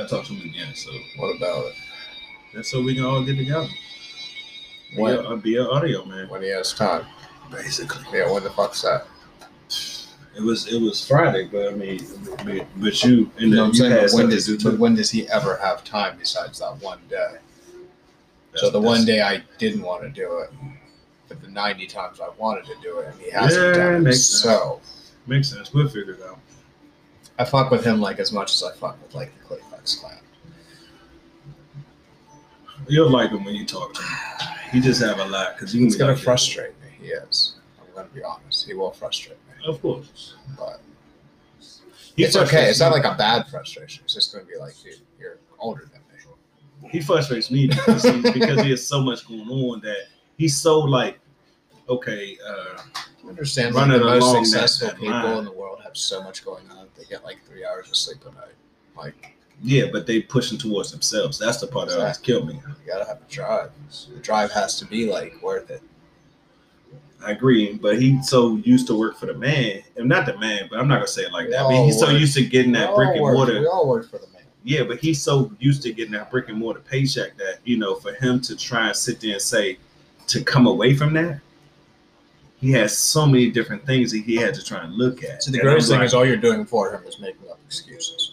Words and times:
I 0.00 0.06
talked 0.06 0.26
to 0.28 0.34
him 0.34 0.48
again, 0.48 0.74
so 0.74 0.90
What 1.16 1.36
about 1.36 1.66
it? 1.66 1.74
that's 2.54 2.70
so 2.70 2.82
we 2.82 2.94
can 2.94 3.04
all 3.04 3.22
get 3.22 3.36
together. 3.36 3.68
When? 4.96 5.16
Be 5.16 5.22
a, 5.22 5.28
uh, 5.28 5.36
be 5.36 5.56
a 5.56 5.64
audio 5.64 6.04
man. 6.04 6.28
When 6.28 6.42
he 6.42 6.48
has 6.48 6.72
time. 6.72 7.06
Basically, 7.50 8.02
Yeah, 8.18 8.30
when 8.32 8.42
the 8.42 8.50
fuck's 8.50 8.82
that? 8.82 9.06
it 10.36 10.42
was 10.42 10.66
it 10.72 10.80
was 10.80 11.06
Friday, 11.06 11.48
but 11.50 11.68
I 11.68 11.70
mean, 11.76 12.00
but, 12.44 12.66
but 12.76 13.02
you 13.04 13.30
and 13.38 13.50
You 13.50 13.56
know 13.56 13.62
what 13.62 13.64
I'm 13.66 13.68
you 13.68 13.74
saying? 13.74 13.90
had 13.92 14.00
But 14.00 14.02
when, 14.02 14.10
something 14.10 14.30
does, 14.30 14.46
to 14.46 14.56
do 14.56 14.70
but 14.70 14.78
when 14.78 14.94
does 14.94 15.10
he 15.10 15.28
ever 15.28 15.56
have 15.56 15.82
time 15.84 16.16
besides 16.18 16.60
that 16.60 16.80
one 16.80 17.00
day? 17.08 17.36
so 18.56 18.70
the 18.70 18.80
one 18.80 19.04
day 19.04 19.20
I 19.22 19.42
didn't 19.58 19.82
want 19.82 20.02
to 20.02 20.08
do 20.08 20.38
it, 20.38 20.50
but 21.28 21.40
the 21.40 21.48
90 21.48 21.86
times 21.86 22.20
I 22.20 22.28
wanted 22.36 22.64
to 22.66 22.74
do 22.82 22.98
it, 23.00 23.08
and 23.12 23.20
he 23.20 23.30
hasn't 23.30 23.76
Yeah, 23.76 23.84
done 23.84 23.94
it. 23.96 24.00
makes 24.00 24.16
sense. 24.24 24.42
So 24.42 24.80
makes 25.26 25.48
sense. 25.50 25.72
We'll 25.72 25.88
figure 25.88 26.14
it 26.14 26.22
out. 26.22 26.38
I 27.38 27.44
fuck 27.44 27.70
with 27.70 27.84
him 27.84 28.00
like 28.00 28.18
as 28.18 28.32
much 28.32 28.52
as 28.52 28.62
I 28.62 28.72
fuck 28.76 29.00
with 29.02 29.14
like 29.14 29.32
the 29.38 29.44
You'll 32.88 33.10
like 33.10 33.30
him 33.30 33.44
when 33.44 33.54
you 33.54 33.64
talk 33.64 33.94
to 33.94 34.02
him. 34.02 34.18
He 34.72 34.80
just 34.80 35.02
have 35.02 35.18
a 35.18 35.24
lot 35.26 35.54
because 35.54 35.74
you 35.74 35.84
He's 35.84 35.96
gonna 35.96 36.12
like, 36.12 36.20
frustrate 36.22 36.72
me. 36.80 36.88
He 37.00 37.08
is. 37.08 37.56
I'm 37.80 37.94
gonna 37.94 38.08
be 38.08 38.22
honest. 38.22 38.66
He 38.66 38.74
will 38.74 38.90
frustrate 38.90 39.38
me. 39.48 39.66
Of 39.66 39.80
course, 39.82 40.34
But 40.58 40.80
he 42.16 42.24
it's 42.24 42.36
okay. 42.36 42.68
It's 42.68 42.80
not 42.80 42.92
like 42.92 43.04
a 43.04 43.14
bad 43.16 43.46
frustration. 43.48 44.02
It's 44.04 44.14
just 44.14 44.32
gonna 44.32 44.44
be 44.44 44.56
like, 44.56 44.74
dude, 44.82 45.00
you're 45.18 45.38
older 45.58 45.88
than 45.92 46.02
me. 46.12 46.90
he 46.90 47.00
frustrates 47.00 47.50
me 47.50 47.66
because 47.68 48.02
he, 48.02 48.20
because 48.32 48.62
he 48.62 48.70
has 48.70 48.86
so 48.86 49.02
much 49.02 49.26
going 49.28 49.48
on 49.48 49.80
that 49.82 50.06
he's 50.36 50.56
so 50.56 50.78
like, 50.80 51.18
okay, 51.88 52.38
uh, 52.44 52.82
I 53.24 53.28
understand 53.28 53.74
like, 53.74 53.88
the 53.88 53.98
most 53.98 54.50
successful 54.50 54.90
people 54.90 55.12
line. 55.12 55.38
in 55.38 55.44
the 55.44 55.52
world 55.52 55.80
have 55.84 55.96
so 55.96 56.22
much 56.22 56.44
going 56.44 56.68
on. 56.70 56.88
They 56.96 57.04
get 57.04 57.24
like 57.24 57.44
three 57.44 57.64
hours 57.64 57.88
of 57.88 57.96
sleep 57.96 58.24
a 58.24 58.34
night. 58.34 58.54
Like 58.96 59.36
yeah, 59.62 59.84
but 59.92 60.06
they 60.06 60.22
pushing 60.22 60.58
towards 60.58 60.90
themselves. 60.90 61.38
That's 61.38 61.60
the 61.60 61.66
part 61.66 61.88
that 61.88 61.98
always 62.00 62.18
killed 62.18 62.48
me. 62.48 62.54
you 62.54 62.92
gotta 62.92 63.04
have 63.04 63.18
a 63.18 63.30
drive. 63.32 63.70
The 64.14 64.20
drive 64.20 64.50
has 64.52 64.78
to 64.78 64.86
be 64.86 65.06
like 65.10 65.40
worth 65.42 65.70
it. 65.70 65.82
I 67.22 67.32
agree, 67.32 67.74
but 67.74 68.00
he's 68.00 68.28
so 68.30 68.56
used 68.64 68.86
to 68.86 68.98
work 68.98 69.18
for 69.18 69.26
the 69.26 69.34
man, 69.34 69.82
and 69.96 70.08
not 70.08 70.24
the 70.24 70.38
man, 70.38 70.68
but 70.70 70.78
I'm 70.78 70.88
not 70.88 70.96
gonna 70.96 71.08
say 71.08 71.22
it 71.22 71.32
like 71.32 71.46
We 71.46 71.52
that. 71.52 71.62
But 71.64 71.74
all 71.74 71.84
he's 71.84 71.98
so 71.98 72.08
used 72.10 72.34
to 72.36 72.44
getting 72.44 72.72
that 72.72 72.90
all 72.90 72.96
brick 72.96 73.10
and 73.10 73.20
work- 73.22 73.34
mortar. 73.34 73.60
We 73.60 73.66
all 73.66 73.86
work 73.86 74.08
for 74.08 74.18
the 74.18 74.26
man. 74.32 74.42
Yeah, 74.64 74.84
but 74.84 74.98
he's 74.98 75.20
so 75.22 75.52
used 75.58 75.82
to 75.82 75.92
getting 75.92 76.12
that 76.12 76.30
brick 76.30 76.48
and 76.48 76.58
mortar 76.58 76.80
paycheck 76.80 77.36
that 77.36 77.58
you 77.64 77.76
know, 77.76 77.94
for 77.94 78.14
him 78.14 78.40
to 78.42 78.56
try 78.56 78.86
and 78.88 78.96
sit 78.96 79.20
there 79.20 79.32
and 79.34 79.42
say 79.42 79.78
to 80.28 80.42
come 80.42 80.66
away 80.66 80.94
from 80.94 81.12
that, 81.14 81.40
he 82.58 82.72
has 82.72 82.96
so 82.96 83.26
many 83.26 83.50
different 83.50 83.84
things 83.84 84.12
that 84.12 84.18
he 84.24 84.36
had 84.36 84.54
to 84.54 84.64
try 84.64 84.82
and 84.82 84.94
look 84.94 85.22
at. 85.24 85.42
So 85.42 85.50
the 85.50 85.58
And 85.58 85.66
greatest 85.66 85.88
thing 85.88 85.98
like, 85.98 86.06
is 86.06 86.14
all 86.14 86.24
you're 86.26 86.36
doing 86.36 86.64
for 86.64 86.90
him 86.94 87.02
is 87.06 87.18
making 87.18 87.48
up 87.50 87.58
excuses. 87.66 88.29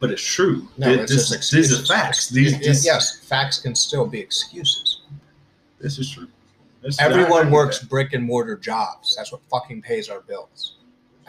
But 0.00 0.10
it's 0.10 0.22
true. 0.22 0.68
No, 0.78 0.90
it's 0.90 1.12
this, 1.12 1.30
just 1.30 1.52
these 1.52 1.72
are 1.78 1.84
facts. 1.86 2.28
These, 2.28 2.52
Y- 2.54 2.58
this, 2.62 2.84
yes, 2.84 3.20
facts 3.20 3.58
can 3.60 3.74
still 3.74 4.06
be 4.06 4.20
excuses. 4.20 5.00
this 5.80 5.98
is 5.98 6.10
true. 6.10 6.28
This- 6.82 7.00
Everyone 7.00 7.42
agree 7.42 7.52
works 7.52 7.82
brick 7.82 8.12
and 8.12 8.24
mortar 8.24 8.56
jobs. 8.56 9.16
That's 9.16 9.32
what 9.32 9.40
fucking 9.50 9.82
pays 9.82 10.08
our 10.08 10.20
bills. 10.20 10.76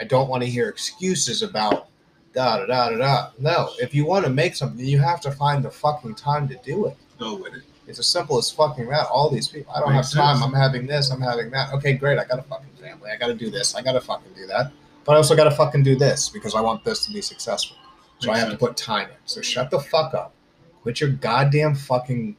I 0.00 0.04
don't 0.04 0.28
want 0.28 0.42
to 0.42 0.48
hear 0.48 0.68
excuses 0.68 1.42
about 1.42 1.88
da 2.32 2.58
da 2.58 2.66
da 2.66 2.90
da 2.90 2.96
da. 2.98 3.30
No, 3.38 3.70
if 3.78 3.94
you 3.94 4.06
want 4.06 4.24
to 4.24 4.30
make 4.30 4.54
something, 4.54 4.84
you 4.84 4.98
have 5.00 5.20
to 5.22 5.30
find 5.32 5.64
the 5.64 5.70
fucking 5.70 6.14
time 6.14 6.48
to 6.48 6.56
do 6.64 6.86
it. 6.86 6.96
Go 7.18 7.34
with 7.36 7.54
it. 7.54 7.62
It's 7.86 7.98
as 7.98 8.06
simple 8.06 8.38
as 8.38 8.48
fucking 8.52 8.88
that. 8.88 9.06
All 9.08 9.28
these 9.28 9.48
people, 9.48 9.72
I 9.74 9.80
don't 9.80 9.92
Makes 9.92 10.14
have 10.14 10.22
time. 10.22 10.36
sense. 10.36 10.46
I'm 10.46 10.54
having 10.54 10.86
this. 10.86 11.10
I'm 11.10 11.20
having 11.20 11.50
that. 11.50 11.72
Okay, 11.74 11.94
great. 11.94 12.18
I 12.18 12.24
got 12.24 12.38
a 12.38 12.42
fucking 12.42 12.70
family. 12.80 13.10
I 13.12 13.16
got 13.16 13.26
to 13.26 13.34
do 13.34 13.50
this. 13.50 13.74
I 13.74 13.82
got 13.82 13.92
to 13.92 14.00
fucking 14.00 14.32
do 14.36 14.46
that. 14.46 14.70
But 15.04 15.14
I 15.14 15.16
also 15.16 15.34
got 15.34 15.44
to 15.44 15.50
fucking 15.50 15.82
do 15.82 15.96
this 15.96 16.28
because 16.28 16.54
I 16.54 16.60
want 16.60 16.84
this 16.84 17.04
to 17.06 17.12
be 17.12 17.20
successful. 17.20 17.76
So 18.20 18.30
I 18.30 18.34
Makes 18.34 18.44
have 18.44 18.52
to 18.52 18.58
put 18.58 18.76
time 18.76 19.08
in. 19.08 19.16
So 19.24 19.40
shut 19.42 19.70
the 19.70 19.80
fuck 19.80 20.14
up. 20.14 20.32
Quit 20.82 21.00
your 21.00 21.10
goddamn 21.10 21.74
fucking 21.74 22.36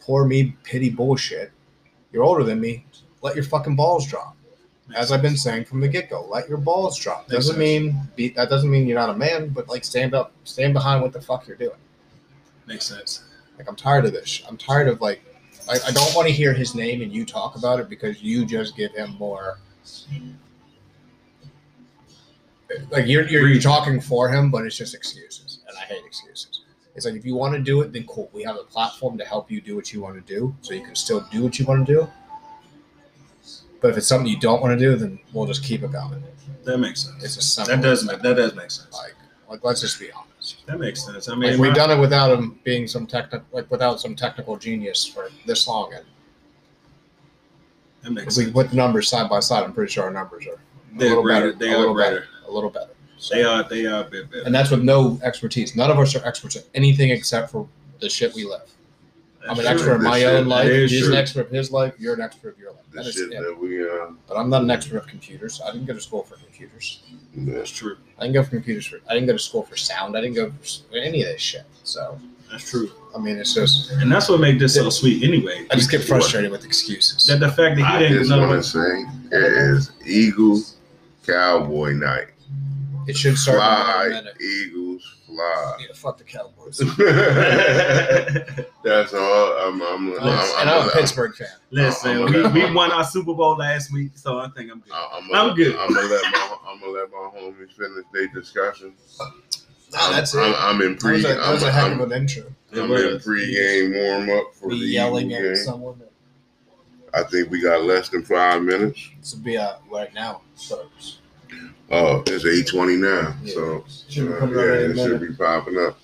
poor 0.00 0.24
me 0.24 0.56
pity 0.62 0.88
bullshit. 0.90 1.52
You're 2.12 2.22
older 2.24 2.44
than 2.44 2.60
me. 2.60 2.84
Let 3.22 3.34
your 3.34 3.44
fucking 3.44 3.76
balls 3.76 4.06
drop. 4.06 4.36
As 4.94 5.12
I've 5.12 5.20
been 5.20 5.36
saying 5.36 5.66
from 5.66 5.80
the 5.80 5.88
get 5.88 6.08
go, 6.08 6.26
let 6.30 6.48
your 6.48 6.56
balls 6.56 6.98
drop. 6.98 7.28
Makes 7.28 7.32
Doesn't 7.46 7.56
sense. 7.56 7.58
mean 7.58 8.00
be, 8.16 8.30
that 8.30 8.48
doesn't 8.48 8.70
mean 8.70 8.86
you're 8.86 8.98
not 8.98 9.10
a 9.10 9.14
man, 9.16 9.48
but 9.50 9.68
like 9.68 9.84
stand 9.84 10.14
up, 10.14 10.32
stand 10.44 10.72
behind 10.72 11.02
what 11.02 11.12
the 11.12 11.20
fuck 11.20 11.46
you're 11.46 11.58
doing. 11.58 11.76
Makes 12.66 12.86
sense. 12.86 13.24
Like 13.58 13.68
I'm 13.68 13.76
tired 13.76 14.06
of 14.06 14.12
this. 14.12 14.42
I'm 14.48 14.56
tired 14.56 14.88
of 14.88 15.00
like 15.02 15.20
I, 15.68 15.74
I 15.88 15.90
don't 15.90 16.14
want 16.14 16.26
to 16.28 16.32
hear 16.32 16.54
his 16.54 16.74
name 16.74 17.02
and 17.02 17.12
you 17.12 17.26
talk 17.26 17.56
about 17.56 17.80
it 17.80 17.88
because 17.90 18.22
you 18.22 18.46
just 18.46 18.76
give 18.76 18.92
him 18.92 19.10
more. 19.18 19.58
Like 22.90 23.06
you're 23.06 23.26
you're, 23.28 23.48
you're 23.48 23.60
talking 23.62 24.00
for 24.00 24.28
him, 24.28 24.50
but 24.50 24.64
it's 24.66 24.76
just 24.76 24.94
excuses, 24.94 25.60
and 25.68 25.76
I 25.78 25.82
hate 25.82 26.04
excuses. 26.04 26.62
It's 26.94 27.06
like 27.06 27.14
if 27.14 27.24
you 27.24 27.34
want 27.34 27.54
to 27.54 27.60
do 27.60 27.80
it, 27.82 27.92
then 27.92 28.04
cool. 28.06 28.28
We 28.32 28.42
have 28.42 28.56
a 28.56 28.64
platform 28.64 29.16
to 29.18 29.24
help 29.24 29.50
you 29.50 29.60
do 29.60 29.74
what 29.76 29.92
you 29.92 30.00
want 30.02 30.14
to 30.16 30.34
do, 30.34 30.54
so 30.62 30.74
you 30.74 30.82
can 30.84 30.94
still 30.94 31.20
do 31.30 31.42
what 31.44 31.58
you 31.58 31.64
want 31.64 31.86
to 31.86 31.92
do. 31.92 32.08
But 33.80 33.92
if 33.92 33.96
it's 33.96 34.06
something 34.08 34.26
you 34.30 34.38
don't 34.40 34.60
want 34.60 34.76
to 34.78 34.84
do, 34.84 34.96
then 34.96 35.18
we'll 35.32 35.46
just 35.46 35.62
keep 35.64 35.82
it 35.82 35.92
going. 35.92 36.22
That 36.64 36.78
makes 36.78 37.04
sense. 37.04 37.22
It's 37.24 37.46
simple. 37.46 37.74
that 37.76 37.82
does 37.82 38.04
make 38.04 38.20
that 38.20 38.34
does 38.36 38.54
make 38.54 38.70
sense. 38.70 38.92
like 38.92 39.14
like 39.48 39.64
let's 39.64 39.80
just 39.80 39.98
be 40.00 40.10
honest. 40.12 40.66
That 40.66 40.78
makes 40.78 41.04
sense. 41.04 41.28
I 41.28 41.32
Like, 41.32 41.40
mean, 41.52 41.60
we've 41.60 41.74
done 41.74 41.90
it 41.90 41.98
without 42.00 42.36
him 42.36 42.58
being 42.64 42.86
some 42.86 43.06
technical, 43.06 43.46
like 43.52 43.70
without 43.70 44.00
some 44.00 44.14
technical 44.14 44.56
genius 44.58 45.06
for 45.06 45.30
this 45.46 45.66
long, 45.68 45.92
and 45.94 46.04
that 48.02 48.10
makes 48.10 48.34
if 48.34 48.38
we 48.38 48.44
sense. 48.44 48.54
put 48.54 48.70
the 48.70 48.76
numbers 48.76 49.08
side 49.08 49.30
by 49.30 49.40
side, 49.40 49.62
I'm 49.64 49.72
pretty 49.72 49.92
sure 49.92 50.04
our 50.04 50.10
numbers 50.10 50.46
are 50.46 50.54
a 50.54 50.58
They're 50.98 51.08
little 51.10 51.22
greater. 51.22 51.52
better. 51.52 51.58
They 51.58 51.72
a 51.72 51.78
are 51.78 51.92
greater. 51.94 52.26
Better. 52.48 52.52
A 52.52 52.54
little 52.54 52.70
better. 52.70 52.90
So- 53.18 53.34
They 53.34 53.44
are. 53.44 53.62
They 53.68 53.86
are 53.86 54.04
a 54.04 54.10
bit 54.10 54.30
better. 54.30 54.42
and 54.44 54.54
that's 54.54 54.70
with 54.70 54.82
no 54.82 55.18
expertise. 55.22 55.74
None 55.76 55.90
of 55.90 55.98
us 55.98 56.14
are 56.16 56.24
experts 56.26 56.56
at 56.56 56.64
anything 56.74 57.10
except 57.10 57.50
for 57.50 57.68
the 58.00 58.08
shit 58.08 58.34
we 58.34 58.44
live. 58.44 58.62
I'm 59.48 59.50
an 59.58 59.64
true. 59.64 59.66
expert 59.66 59.94
in 59.96 60.02
my 60.02 60.18
This 60.18 60.28
own 60.28 60.46
life. 60.46 60.68
He's 60.70 61.00
true. 61.00 61.12
an 61.12 61.16
expert 61.18 61.46
of 61.46 61.50
his 61.50 61.70
life. 61.72 61.94
You're 61.98 62.14
an 62.14 62.20
expert 62.20 62.50
of 62.54 62.58
your 62.58 62.72
life. 62.72 62.80
The 62.90 62.98
That 62.98 63.06
is 63.06 63.14
shit 63.14 63.32
it. 63.32 63.40
that 63.42 63.58
we 63.58 63.82
uh, 63.82 64.10
But 64.26 64.36
I'm 64.36 64.50
not 64.50 64.62
an 64.62 64.70
expert 64.70 64.96
of 64.98 65.06
computers. 65.06 65.60
I 65.64 65.72
didn't 65.72 65.86
go 65.86 65.94
to 65.94 66.00
school 66.00 66.22
for 66.22 66.36
computers. 66.36 67.02
That's 67.34 67.70
true. 67.70 67.96
I 68.18 68.22
didn't 68.22 68.34
go 68.34 68.42
for 68.42 68.50
computers 68.50 68.86
for. 68.86 68.98
I 69.08 69.14
didn't 69.14 69.26
go 69.26 69.32
to 69.32 69.38
school 69.38 69.62
for 69.62 69.76
sound. 69.76 70.16
I 70.16 70.20
didn't 70.20 70.34
go 70.36 70.50
for 70.90 70.96
any 70.96 71.22
of 71.22 71.28
this 71.28 71.40
shit. 71.40 71.64
So 71.84 72.20
That's 72.50 72.68
true. 72.68 72.90
I 73.16 73.18
mean, 73.18 73.36
it's 73.38 73.54
just 73.54 73.90
And 73.92 74.10
that's 74.12 74.28
what 74.28 74.40
makes 74.40 74.58
this 74.60 74.74
so 74.74 74.90
sweet, 74.90 75.22
anyway. 75.22 75.66
I 75.70 75.76
just 75.76 75.90
get 75.90 76.02
frustrated 76.04 76.50
with 76.50 76.64
excuses. 76.64 77.24
That 77.26 77.40
the 77.40 77.48
fact 77.50 77.76
that 77.76 77.84
I 77.86 77.98
he 78.02 78.08
didn't 78.08 78.18
just 78.18 78.30
know. 78.30 78.40
want 78.46 78.62
to 78.62 78.68
say 78.68 79.04
it 79.32 79.42
is 79.74 79.92
Eagle 80.04 80.60
Cowboy 81.26 81.92
night. 81.92 82.28
It 83.08 83.16
should 83.16 83.38
start 83.38 83.56
in 83.56 83.62
Fly, 83.62 84.04
a 84.06 84.08
minute. 84.10 84.40
Eagles, 84.40 85.14
fly. 85.26 85.76
Yeah, 85.80 85.86
fuck 85.94 86.18
the 86.18 86.24
Cowboys. 86.24 86.78
That's 88.84 89.14
all. 89.14 89.52
I'm. 89.58 89.80
I'm. 89.82 90.12
I'm, 90.12 90.18
and 90.20 90.70
I'm, 90.70 90.82
I'm 90.82 90.88
a 90.88 90.92
Pittsburgh 90.92 91.34
fan. 91.34 91.48
Listen, 91.70 92.10
I'm 92.18 92.24
we, 92.26 92.32
gonna- 92.32 92.50
we 92.50 92.74
won 92.74 92.92
our 92.92 93.04
Super 93.04 93.34
Bowl 93.34 93.56
last 93.56 93.92
week, 93.92 94.12
so 94.14 94.38
I 94.38 94.48
think 94.50 94.70
I'm 94.70 94.80
good. 94.80 94.92
I'm, 94.92 95.32
I'm 95.34 95.56
good. 95.56 95.74
I'm 95.76 95.92
gonna 95.92 96.06
let 96.06 96.22
my. 96.32 96.56
I'm 96.66 96.80
gonna 96.80 96.92
let 96.92 97.10
my 97.10 97.30
homies 97.34 97.72
finish 97.72 98.04
their 98.12 98.28
discussion. 98.28 98.92
Nah, 99.92 100.10
that's 100.10 100.34
I'm, 100.34 100.50
it. 100.52 100.56
I'm, 100.58 100.76
I'm 100.76 100.82
in 100.82 100.92
That 100.92 101.00
pre. 101.00 101.12
was 101.14 101.24
a, 101.24 101.28
that 101.28 101.50
was 101.52 101.62
a 101.62 101.72
heck 101.72 101.84
I'm, 101.92 102.00
of 102.00 102.12
an 102.12 102.22
intro. 102.22 102.44
I'm 102.74 102.92
in 102.92 103.20
pre-game 103.20 103.94
warm 103.94 104.28
up 104.28 104.54
for 104.54 104.68
Be 104.68 104.80
the 104.80 104.86
yelling 104.86 105.32
at 105.32 105.40
game. 105.42 105.56
someone. 105.56 106.02
I 107.14 107.22
think 107.22 107.50
we 107.50 107.62
got 107.62 107.84
less 107.84 108.10
than 108.10 108.22
five 108.22 108.62
minutes. 108.62 109.08
This 109.20 109.34
would 109.34 109.42
be 109.44 109.56
out 109.56 109.80
right 109.90 110.12
now. 110.12 110.42
So 110.56 110.88
Oh, 111.90 112.22
it's 112.26 112.44
eight 112.44 112.66
twenty 112.66 112.96
now, 112.96 113.34
Yeah. 113.42 113.54
so 113.54 113.84
Should 114.08 114.28
uh, 114.28 114.46
yeah, 114.46 114.60
out 114.60 114.68
any 114.68 114.92
it 114.92 114.96
should 114.96 115.20
be 115.20 115.34
popping 115.34 115.78
up. 115.78 115.98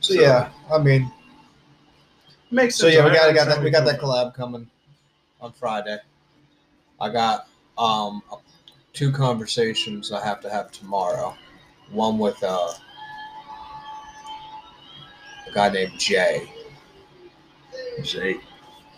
So 0.00 0.14
yeah, 0.14 0.50
I 0.72 0.78
mean, 0.78 1.10
Makes 2.50 2.76
so 2.76 2.86
yeah, 2.86 3.04
we 3.04 3.12
got 3.12 3.34
got 3.34 3.48
that 3.48 3.62
we 3.62 3.70
got 3.70 3.84
that 3.84 4.00
collab 4.00 4.34
coming 4.34 4.68
on 5.40 5.52
Friday. 5.52 5.98
I 7.00 7.10
got 7.10 7.46
um 7.76 8.22
two 8.94 9.12
conversations 9.12 10.12
I 10.12 10.24
have 10.24 10.40
to 10.40 10.50
have 10.50 10.70
tomorrow. 10.72 11.36
One 11.90 12.18
with 12.18 12.42
uh, 12.42 12.70
a 15.46 15.52
guy 15.52 15.68
named 15.70 15.98
Jay. 15.98 16.50
Jay. 18.02 18.36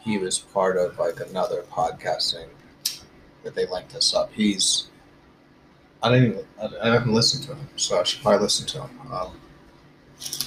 He 0.02 0.18
was 0.18 0.38
part 0.38 0.76
of 0.76 0.98
like 0.98 1.20
another 1.20 1.62
podcasting 1.62 2.48
that 3.42 3.54
they 3.54 3.66
linked 3.66 3.94
us 3.94 4.14
up. 4.14 4.32
He's 4.32 4.86
I 6.02 6.10
didn't 6.12 6.32
even 6.32 6.44
I, 6.60 6.88
I 6.88 6.92
haven't 6.92 7.12
listened 7.12 7.44
to 7.44 7.54
him, 7.54 7.68
so 7.76 8.00
I 8.00 8.04
should 8.04 8.22
probably 8.22 8.40
listen 8.42 8.66
to 8.68 8.82
him. 8.82 9.12
Um, 9.12 9.32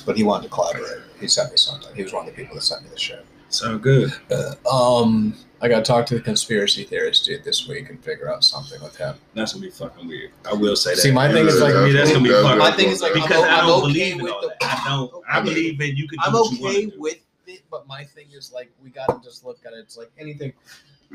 but 0.06 0.16
he 0.18 0.24
wanted 0.24 0.44
to 0.44 0.50
collaborate. 0.50 1.02
He 1.20 1.28
sent 1.28 1.52
me 1.52 1.58
something. 1.58 1.96
He 1.96 2.04
was 2.04 2.14
one 2.14 2.28
of 2.28 2.36
the 2.36 2.42
people 2.42 2.56
that 2.56 2.62
sent 2.62 2.84
me 2.84 2.90
the 2.90 3.00
shit. 3.00 3.26
So 3.50 3.78
good. 3.78 4.12
Uh, 4.32 4.56
um, 5.02 5.36
I 5.62 5.68
got 5.68 5.78
to 5.78 5.84
talk 5.84 6.06
to 6.08 6.16
the 6.16 6.22
conspiracy 6.22 6.84
theorist 6.84 7.26
dude 7.26 7.44
this 7.44 7.68
week 7.68 7.90
and 7.90 8.04
figure 8.04 8.32
out 8.32 8.44
something 8.44 8.82
with 8.82 8.98
him. 8.98 9.16
That's 9.34 9.54
gonna 9.54 9.64
be 9.66 9.72
fucking 9.72 10.08
weird. 10.08 10.32
I 10.50 10.54
will 10.54 10.76
say 10.76 10.96
that. 10.96 11.02
See, 11.02 11.12
my 11.12 11.32
thing 11.32 11.46
is 11.48 11.62
like- 11.62 11.74
I 11.76 11.86
mean, 11.86 11.94
that's 11.94 12.12
gonna 12.12 12.24
be 12.24 12.32
fucking. 12.32 12.58
My 12.58 12.72
thing 12.72 12.90
is 12.90 13.02
like 13.02 13.14
because 13.14 13.32
I'm, 13.32 13.44
o- 13.44 13.44
I 13.48 13.60
I'm 13.60 13.68
don't 13.68 13.84
okay 13.84 13.94
believe 13.94 14.14
in 14.18 14.24
with 14.24 14.32
all 14.34 14.42
the. 14.42 14.48
that. 14.60 14.84
I 14.86 14.90
don't. 14.90 15.24
I 15.30 15.42
believe 15.42 15.78
that 15.80 15.96
you 15.98 16.08
can. 16.08 16.18
Do 16.20 16.24
I'm 16.26 16.34
what 16.34 16.52
you 16.52 16.62
wanna 16.64 16.78
okay 16.78 16.86
do. 16.88 17.00
with 17.02 17.18
it, 17.48 17.62
but 17.72 17.88
my 17.88 18.04
thing 18.04 18.28
is 18.36 18.52
like 18.52 18.72
we 18.84 18.90
got 18.90 19.08
to 19.08 19.28
just 19.28 19.46
look 19.46 19.60
at 19.66 19.74
it. 19.74 19.78
It's 19.80 19.98
like 19.98 20.12
anything. 20.18 20.52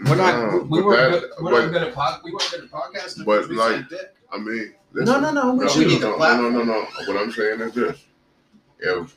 We're 0.04 0.16
not. 0.16 0.52
No, 0.52 0.58
we 0.62 0.78
but 0.80 0.86
weren't. 0.86 1.12
that- 1.12 1.20
good, 1.20 1.30
we're 1.40 1.50
but- 1.50 1.62
not 1.64 1.72
good 1.72 1.82
at 1.88 1.94
pod, 1.94 2.20
We 2.24 2.30
weren't 2.32 2.50
good 2.50 2.64
at 2.64 2.70
podcasting. 2.70 3.24
but 3.24 3.50
like- 3.50 3.84
I 4.32 4.38
mean, 4.38 4.74
No, 4.92 5.00
listen, 5.02 5.22
no, 5.22 5.30
no. 5.32 5.50
I'm 5.50 5.58
no, 5.58 5.72
we 5.74 5.80
you. 5.82 5.88
need 5.88 6.00
the 6.02 6.08
no, 6.10 6.16
no, 6.18 6.50
no, 6.50 6.52
no, 6.62 6.62
no. 6.64 6.86
What 7.06 7.16
I'm 7.16 7.32
saying 7.32 7.60
is 7.60 7.72
this: 7.72 8.04
if 8.78 9.16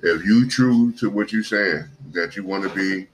if 0.00 0.24
you 0.24 0.48
true 0.48 0.92
to 0.92 1.10
what 1.10 1.32
you're 1.32 1.42
saying 1.42 1.84
that 2.12 2.36
you 2.36 2.44
want 2.44 2.62
to 2.64 2.68
be 2.74 3.08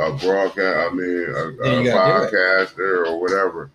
a 0.00 0.12
broadcast, 0.12 0.90
I 0.90 0.94
mean 0.94 1.24
a, 1.30 1.52
Then 1.62 1.78
a 1.78 1.82
you 1.82 1.90
gotta 1.90 2.30
do 2.30 2.36
podcaster 2.36 3.06
or 3.06 3.20
whatever, 3.20 3.70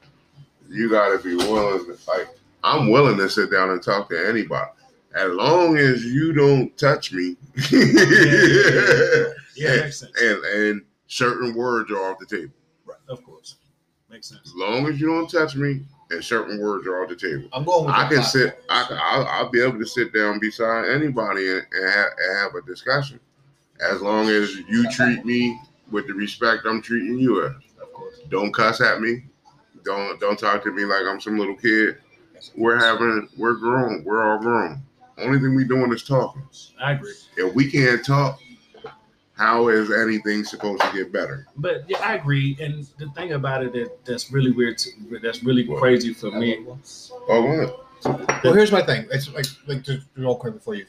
you 0.69 0.89
got 0.89 1.17
to 1.17 1.23
be 1.23 1.35
willing. 1.35 1.97
Like 2.07 2.27
I'm 2.63 2.89
willing 2.91 3.17
to 3.17 3.29
sit 3.29 3.51
down 3.51 3.69
and 3.69 3.81
talk 3.81 4.09
to 4.09 4.27
anybody. 4.27 4.69
As 5.15 5.31
long 5.31 5.77
as 5.77 6.05
you 6.05 6.33
don't 6.33 6.75
touch 6.77 7.11
me, 7.13 7.37
Yeah, 7.71 7.75
makes 9.81 9.99
sense. 9.99 10.11
and 10.21 10.43
and 10.45 10.81
certain 11.07 11.55
words 11.55 11.89
are 11.91 12.11
off 12.11 12.19
the 12.19 12.25
table. 12.25 12.51
Of 13.07 13.23
course. 13.23 13.55
Makes 14.09 14.29
sense. 14.29 14.41
As 14.45 14.55
long 14.55 14.87
as 14.87 14.99
you 14.99 15.07
don't 15.07 15.29
touch 15.29 15.55
me, 15.55 15.81
and 16.09 16.23
certain 16.23 16.59
words 16.59 16.87
are 16.87 17.03
off 17.03 17.09
the 17.09 17.15
table. 17.15 17.49
I'm 17.51 17.65
going 17.65 17.85
with 17.85 17.93
I 17.93 18.07
can 18.07 18.23
sit. 18.23 18.63
I, 18.69 18.87
I, 18.89 19.17
will 19.17 19.27
I'll 19.27 19.49
be 19.49 19.61
able 19.61 19.79
to 19.79 19.85
sit 19.85 20.13
down 20.13 20.39
beside 20.39 20.89
anybody 20.89 21.49
and, 21.49 21.65
and, 21.71 21.89
have, 21.89 22.07
and 22.17 22.37
have 22.37 22.55
a 22.55 22.61
discussion, 22.65 23.19
as 23.81 24.01
long 24.01 24.29
as 24.29 24.55
you 24.55 24.89
treat 24.91 25.25
me 25.25 25.59
with 25.91 26.07
the 26.07 26.13
respect 26.13 26.65
I'm 26.65 26.81
treating 26.81 27.17
you 27.19 27.45
as. 27.45 27.51
Of 27.81 27.93
course. 27.93 28.19
Don't 28.29 28.53
cuss 28.53 28.81
at 28.81 29.01
me. 29.01 29.23
Don't 29.83 30.19
don't 30.19 30.37
talk 30.37 30.63
to 30.63 30.71
me 30.71 30.85
like 30.85 31.03
I'm 31.07 31.21
some 31.21 31.37
little 31.37 31.55
kid. 31.55 31.97
We're 32.55 32.77
having. 32.77 33.29
We're 33.37 33.55
grown. 33.55 34.03
We're 34.03 34.31
all 34.31 34.39
grown. 34.39 34.81
Only 35.17 35.39
thing 35.39 35.55
we 35.55 35.63
doing 35.63 35.91
is 35.91 36.03
talking. 36.03 36.43
I 36.79 36.93
agree. 36.93 37.13
If 37.37 37.53
we 37.55 37.71
can't 37.71 38.05
talk, 38.05 38.39
how 39.37 39.67
is 39.67 39.91
anything 39.91 40.43
supposed 40.43 40.81
to 40.81 40.91
get 40.93 41.11
better? 41.11 41.47
But 41.57 41.87
yeah, 41.89 41.99
I 41.99 42.15
agree. 42.15 42.57
And 42.59 42.87
the 42.97 43.07
thing 43.11 43.33
about 43.33 43.63
it 43.63 43.71
that 43.73 44.03
that's 44.05 44.31
really 44.31 44.51
weird, 44.51 44.77
to, 44.79 44.89
that's 45.21 45.43
really 45.43 45.67
What? 45.67 45.79
crazy 45.79 46.13
for 46.13 46.31
me. 46.31 46.65
Oh, 46.67 46.77
go 47.27 47.47
ahead. 47.47 47.73
Well, 48.43 48.53
here's 48.53 48.71
my 48.71 48.81
thing. 48.83 49.07
It's 49.11 49.31
like, 49.33 49.45
like 49.67 49.83
just 49.83 50.05
real 50.15 50.35
quick 50.35 50.53
before 50.55 50.75
you 50.75 50.85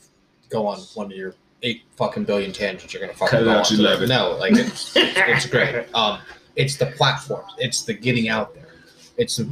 go 0.51 0.67
on 0.67 0.79
one 0.95 1.07
of 1.07 1.13
your 1.13 1.35
eight 1.63 1.83
fucking 1.97 2.25
billion 2.25 2.53
tangents, 2.53 2.93
you're 2.95 3.01
gonna 3.01 3.13
fucking 3.13 3.31
Cut 3.31 3.43
it 3.43 3.45
go 3.45 3.51
out, 3.51 3.67
on. 3.71 3.77
you 3.77 3.83
to. 3.83 3.83
love 3.91 4.03
it. 4.03 4.09
No, 4.09 4.37
like 4.39 4.53
it's, 4.55 4.93
it's 4.97 5.47
great. 5.47 5.87
Um, 5.95 6.21
it's 6.57 6.77
the 6.77 6.87
platforms. 6.87 7.53
It's 7.59 7.83
the 7.83 7.95
getting 7.95 8.29
out 8.29 8.55
there. 8.55 8.69
It's 9.17 9.37
the, 9.37 9.49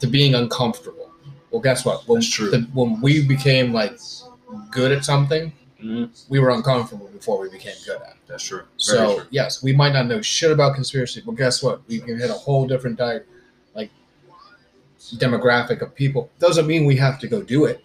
the 0.00 0.06
being 0.06 0.34
uncomfortable. 0.34 1.10
Well, 1.50 1.60
guess 1.60 1.84
what? 1.84 2.06
When, 2.08 2.20
That's 2.20 2.30
true. 2.30 2.50
The, 2.50 2.60
when 2.72 3.00
we 3.00 3.26
became 3.26 3.72
like 3.72 3.98
good 4.70 4.92
at 4.92 5.04
something, 5.04 5.52
Mhm. 5.84 6.24
we 6.30 6.38
were 6.38 6.50
uncomfortable 6.50 7.08
before 7.08 7.38
we 7.40 7.50
became 7.50 7.74
good 7.84 8.00
at. 8.00 8.16
That's 8.26 8.42
true. 8.44 8.60
Very 8.60 8.68
So 8.78 9.16
true. 9.16 9.26
yes, 9.30 9.62
we 9.62 9.72
might 9.74 9.92
not 9.92 10.06
know 10.06 10.22
shit 10.22 10.50
about 10.50 10.74
conspiracy, 10.74 11.22
but 11.24 11.32
guess 11.36 11.62
what? 11.62 11.86
We 11.88 12.00
can 12.00 12.18
hit 12.18 12.30
a 12.30 12.34
whole 12.34 12.66
different 12.66 12.96
type, 12.98 13.26
like 13.74 13.90
demographic 15.16 15.82
of 15.82 15.94
people. 15.94 16.30
Doesn't 16.38 16.66
mean 16.66 16.86
we 16.86 16.96
have 16.96 17.18
to 17.20 17.28
go 17.28 17.42
do 17.42 17.66
it. 17.66 17.84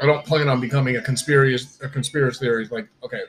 I 0.00 0.06
don't 0.06 0.24
plan 0.24 0.48
on 0.48 0.60
becoming 0.60 0.96
a 0.96 1.02
conspiracy 1.02 1.68
a 1.82 1.88
conspiracy 1.88 2.38
theory. 2.40 2.66
Like 2.70 2.88
okay, 3.04 3.22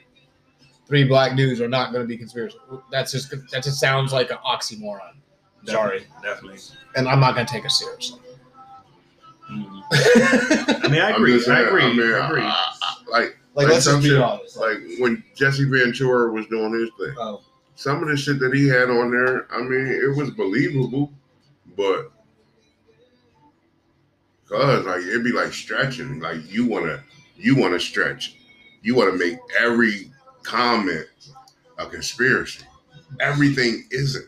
three 0.87 1.03
black 1.03 1.35
dudes 1.35 1.59
are 1.61 1.67
not 1.67 1.91
going 1.91 2.03
to 2.03 2.07
be 2.07 2.17
conspiracy. 2.17 2.57
That's 2.91 3.11
just 3.11 3.29
that 3.51 3.63
just 3.63 3.79
sounds 3.79 4.13
like 4.13 4.31
an 4.31 4.37
oxymoron. 4.45 5.15
Sorry, 5.65 6.05
Definitely. 6.23 6.59
and 6.95 7.07
I'm 7.09 7.19
not 7.19 7.33
going 7.35 7.45
to 7.47 7.51
take 7.51 7.65
it 7.65 7.71
seriously. 7.71 8.19
Mhm. 9.51 9.83
I 10.83 10.87
mean, 10.89 11.01
I 11.01 11.09
agree. 11.11 11.33
just 11.33 11.47
I 11.49 11.55
saying, 11.55 11.67
agree. 11.67 11.83
I 11.83 11.87
mean, 11.93 12.13
I 12.13 12.27
agree. 12.27 12.41
I- 12.43 12.73
I- 12.81 12.95
like 13.09 13.37
Like, 13.55 13.65
Like 13.67 13.73
let's 13.73 13.85
just 13.85 14.01
be 14.03 14.09
shit- 14.09 14.21
honest. 14.21 14.57
like 14.57 14.77
when 14.99 15.23
Jesse 15.35 15.63
Ventura 15.63 16.31
was 16.31 16.45
doing 16.47 16.73
his 16.73 16.89
thing. 16.99 17.15
oh, 17.17 17.41
some 17.75 18.03
of 18.03 18.09
the 18.09 18.17
shit 18.17 18.39
that 18.39 18.53
he 18.53 18.67
had 18.67 18.89
on 18.89 19.11
there, 19.11 19.47
I 19.51 19.61
mean, 19.61 19.87
it 19.87 20.15
was 20.17 20.29
believable, 20.31 21.11
but 21.77 22.11
cause 24.47 24.85
like 24.85 25.01
it'd 25.01 25.23
be 25.23 25.31
like 25.31 25.53
stretching. 25.53 26.19
Like 26.19 26.51
you 26.51 26.65
wanna 26.65 27.03
you 27.37 27.55
wanna 27.55 27.79
stretch. 27.79 28.35
You 28.81 28.95
wanna 28.95 29.13
make 29.13 29.37
every 29.59 30.11
comment 30.43 31.07
a 31.77 31.85
conspiracy. 31.87 32.63
Everything 33.19 33.85
isn't. 33.91 34.27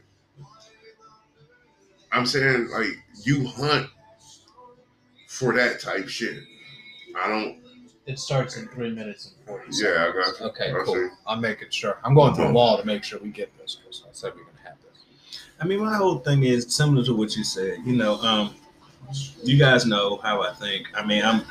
I'm 2.11 2.25
saying 2.25 2.69
like 2.69 2.97
you 3.23 3.45
hunt 3.47 3.87
for 5.27 5.53
that 5.53 5.79
type 5.81 6.07
shit. 6.07 6.41
I 7.19 7.27
don't 7.29 7.61
it 8.07 8.17
starts 8.19 8.57
in 8.57 8.67
three 8.69 8.91
minutes 8.91 9.33
and 9.37 9.45
forty. 9.47 9.71
Seconds. 9.71 9.81
yeah, 9.83 10.07
I 10.07 10.11
got 10.13 10.39
you. 10.39 10.45
Okay, 10.47 10.71
I 10.71 10.83
cool. 10.85 10.95
see. 10.95 11.07
I'm 11.27 11.41
making 11.41 11.69
sure. 11.71 11.99
I'm 12.03 12.15
going 12.15 12.33
through 12.33 12.45
them 12.45 12.57
all 12.57 12.77
to 12.77 12.85
make 12.85 13.03
sure 13.03 13.19
we 13.19 13.29
get 13.29 13.55
this 13.59 13.75
because 13.75 14.03
I 14.05 14.09
said 14.13 14.33
we're 14.35 14.43
gonna 14.43 14.57
have 14.65 14.77
this. 14.81 15.39
I 15.59 15.65
mean, 15.65 15.79
my 15.79 15.95
whole 15.95 16.19
thing 16.19 16.43
is 16.43 16.73
similar 16.73 17.03
to 17.05 17.13
what 17.15 17.35
you 17.35 17.43
said. 17.43 17.79
You 17.85 17.95
know, 17.95 18.15
um, 18.21 18.55
you 19.43 19.57
guys 19.57 19.85
know 19.85 20.17
how 20.23 20.41
I 20.41 20.53
think. 20.53 20.87
I 20.95 21.05
mean, 21.05 21.23
I'm, 21.23 21.41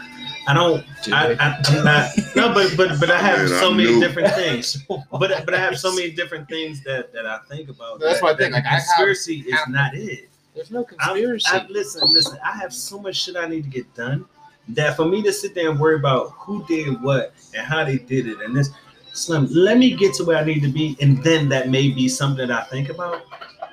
I 0.49 0.55
don't, 0.55 0.85
I, 1.12 1.32
I, 1.35 1.61
I'm 1.67 1.85
not, 1.85 2.11
no, 2.37 2.53
but 2.55 2.75
but 2.76 3.00
but 3.00 3.11
I 3.11 3.19
have 3.19 3.38
Man, 3.49 3.49
so 3.49 3.70
I'm 3.70 3.76
many 3.76 3.91
new. 3.93 4.00
different 4.00 4.32
things. 4.35 4.79
But 5.11 5.44
but 5.44 5.55
I 5.55 5.58
have 5.58 5.79
so 5.79 5.94
many 5.94 6.11
different 6.11 6.49
things 6.49 6.82
that 6.85 7.12
that 7.12 7.26
I 7.26 7.38
think 7.50 7.69
about. 7.69 8.00
That's 8.00 8.20
that, 8.20 8.25
my 8.25 8.32
that 8.32 8.38
thing, 8.38 8.53
like, 8.53 8.64
I 8.64 8.69
have- 8.69 8.82
conspiracy 8.85 9.41
is 9.41 9.55
have- 9.55 9.69
not 9.69 9.94
it. 9.94 10.29
There's 10.55 10.70
no 10.70 10.85
conspiracy. 10.85 11.44
I'm- 11.53 11.67
conspiracy. 11.67 11.67
I, 11.69 11.73
listen, 11.73 12.03
listen. 12.08 12.38
I 12.44 12.53
have 12.56 12.73
so 12.73 12.99
much 12.99 13.17
shit 13.17 13.37
I 13.37 13.47
need 13.47 13.64
to 13.64 13.69
get 13.70 13.93
done 13.94 14.25
that 14.70 14.96
for 14.96 15.04
me 15.04 15.22
to 15.22 15.32
sit 15.32 15.54
there 15.54 15.70
and 15.70 15.78
worry 15.78 15.96
about 15.96 16.30
who 16.32 16.64
did 16.66 17.00
what 17.02 17.32
and 17.54 17.66
how 17.66 17.84
they 17.84 17.98
did 17.98 18.26
it 18.26 18.40
and 18.40 18.56
this. 18.56 18.70
Slim, 19.12 19.46
let 19.50 19.78
me 19.78 19.94
get 19.96 20.12
to 20.14 20.24
where 20.24 20.36
I 20.36 20.44
need 20.44 20.60
to 20.60 20.68
be, 20.68 20.94
and 21.00 21.22
then 21.24 21.48
that 21.48 21.70
may 21.70 21.88
be 21.90 22.06
something 22.06 22.48
that 22.48 22.50
I 22.50 22.64
think 22.64 22.90
about, 22.90 23.22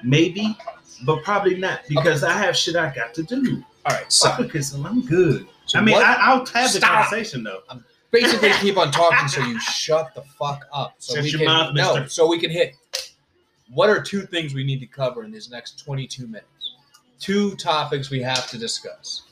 maybe, 0.01 0.57
but 1.05 1.21
probably 1.23 1.57
not 1.57 1.81
because 1.89 2.23
I 2.23 2.31
have 2.31 2.55
shit 2.55 2.77
I 2.77 2.93
got 2.95 3.13
to 3.15 3.23
do. 3.23 3.61
all 3.85 3.93
right, 3.95 4.09
so 4.11 4.29
Fuck 4.29 4.55
it, 4.55 4.63
Slim, 4.63 4.85
I'm 4.85 5.05
good. 5.05 5.45
So 5.65 5.79
I 5.79 5.81
mean, 5.81 5.95
what- 5.95 6.05
I, 6.05 6.15
I'll 6.15 6.45
have 6.45 6.71
the 6.71 6.79
conversation 6.79 7.43
though. 7.43 7.59
basically 8.11 8.51
keep 8.61 8.77
on 8.77 8.89
talking 8.91 9.27
so 9.27 9.41
you 9.41 9.59
shut 9.59 10.13
the 10.15 10.21
fuck 10.21 10.65
up. 10.71 10.95
So 10.99 11.15
Shut 11.15 11.23
we 11.23 11.29
your 11.31 11.39
can 11.39 11.47
mouth, 11.47 11.73
no, 11.73 11.93
mister. 11.95 12.09
so 12.09 12.27
we 12.27 12.39
can 12.39 12.49
hit. 12.49 12.75
What 13.69 13.89
are 13.89 14.01
two 14.01 14.21
things 14.21 14.53
we 14.53 14.63
need 14.63 14.79
to 14.79 14.85
cover 14.87 15.23
in 15.25 15.31
these 15.31 15.49
next 15.49 15.83
22 15.83 16.25
minutes? 16.27 16.47
Two 17.19 17.55
topics 17.55 18.09
we 18.09 18.21
have 18.21 18.47
to 18.49 18.57
discuss. 18.57 19.23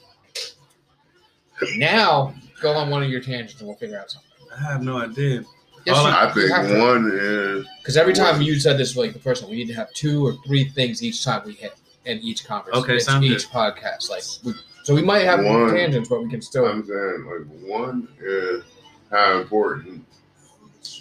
Now, 1.77 2.33
go 2.61 2.71
on 2.73 2.89
one 2.89 3.03
of 3.03 3.09
your 3.09 3.21
tangents 3.21 3.59
and 3.59 3.67
we'll 3.67 3.77
figure 3.77 3.99
out 3.99 4.09
something. 4.11 4.29
I 4.57 4.71
have 4.71 4.83
no 4.83 4.97
idea. 4.97 5.43
Yes, 5.85 5.97
All 5.97 6.03
you- 6.07 6.09
I 6.15 6.27
you 6.27 6.33
think 6.33 6.51
have 6.51 6.67
to. 6.67 6.79
one 6.79 7.11
is 7.13 7.67
Because 7.79 7.97
every 7.97 8.13
time 8.13 8.41
you 8.41 8.59
said 8.59 8.77
this, 8.77 8.95
like 8.95 9.13
the 9.13 9.19
first 9.19 9.41
one, 9.41 9.51
we 9.51 9.57
need 9.57 9.67
to 9.67 9.73
have 9.73 9.91
two 9.93 10.25
or 10.25 10.33
three 10.45 10.65
things 10.65 11.01
each 11.01 11.23
time 11.23 11.41
we 11.45 11.53
hit 11.53 11.73
in 12.05 12.19
each 12.19 12.45
conversation, 12.45 12.83
Okay, 12.83 12.95
each, 12.97 13.03
sounds 13.03 13.25
each 13.25 13.47
podcast. 13.49 14.09
Like, 14.09 14.23
we, 14.43 14.53
so 14.83 14.93
we 14.93 15.01
might 15.01 15.25
have 15.25 15.43
One. 15.43 15.71
tangents, 15.73 16.09
but 16.09 16.21
we 16.23 16.29
can 16.29 16.41
still. 16.41 16.65
I'm 16.65 16.85
saying 16.85 17.25
like 17.25 17.69
one 17.69 18.07
is 18.21 18.63
how 19.11 19.39
important 19.41 20.05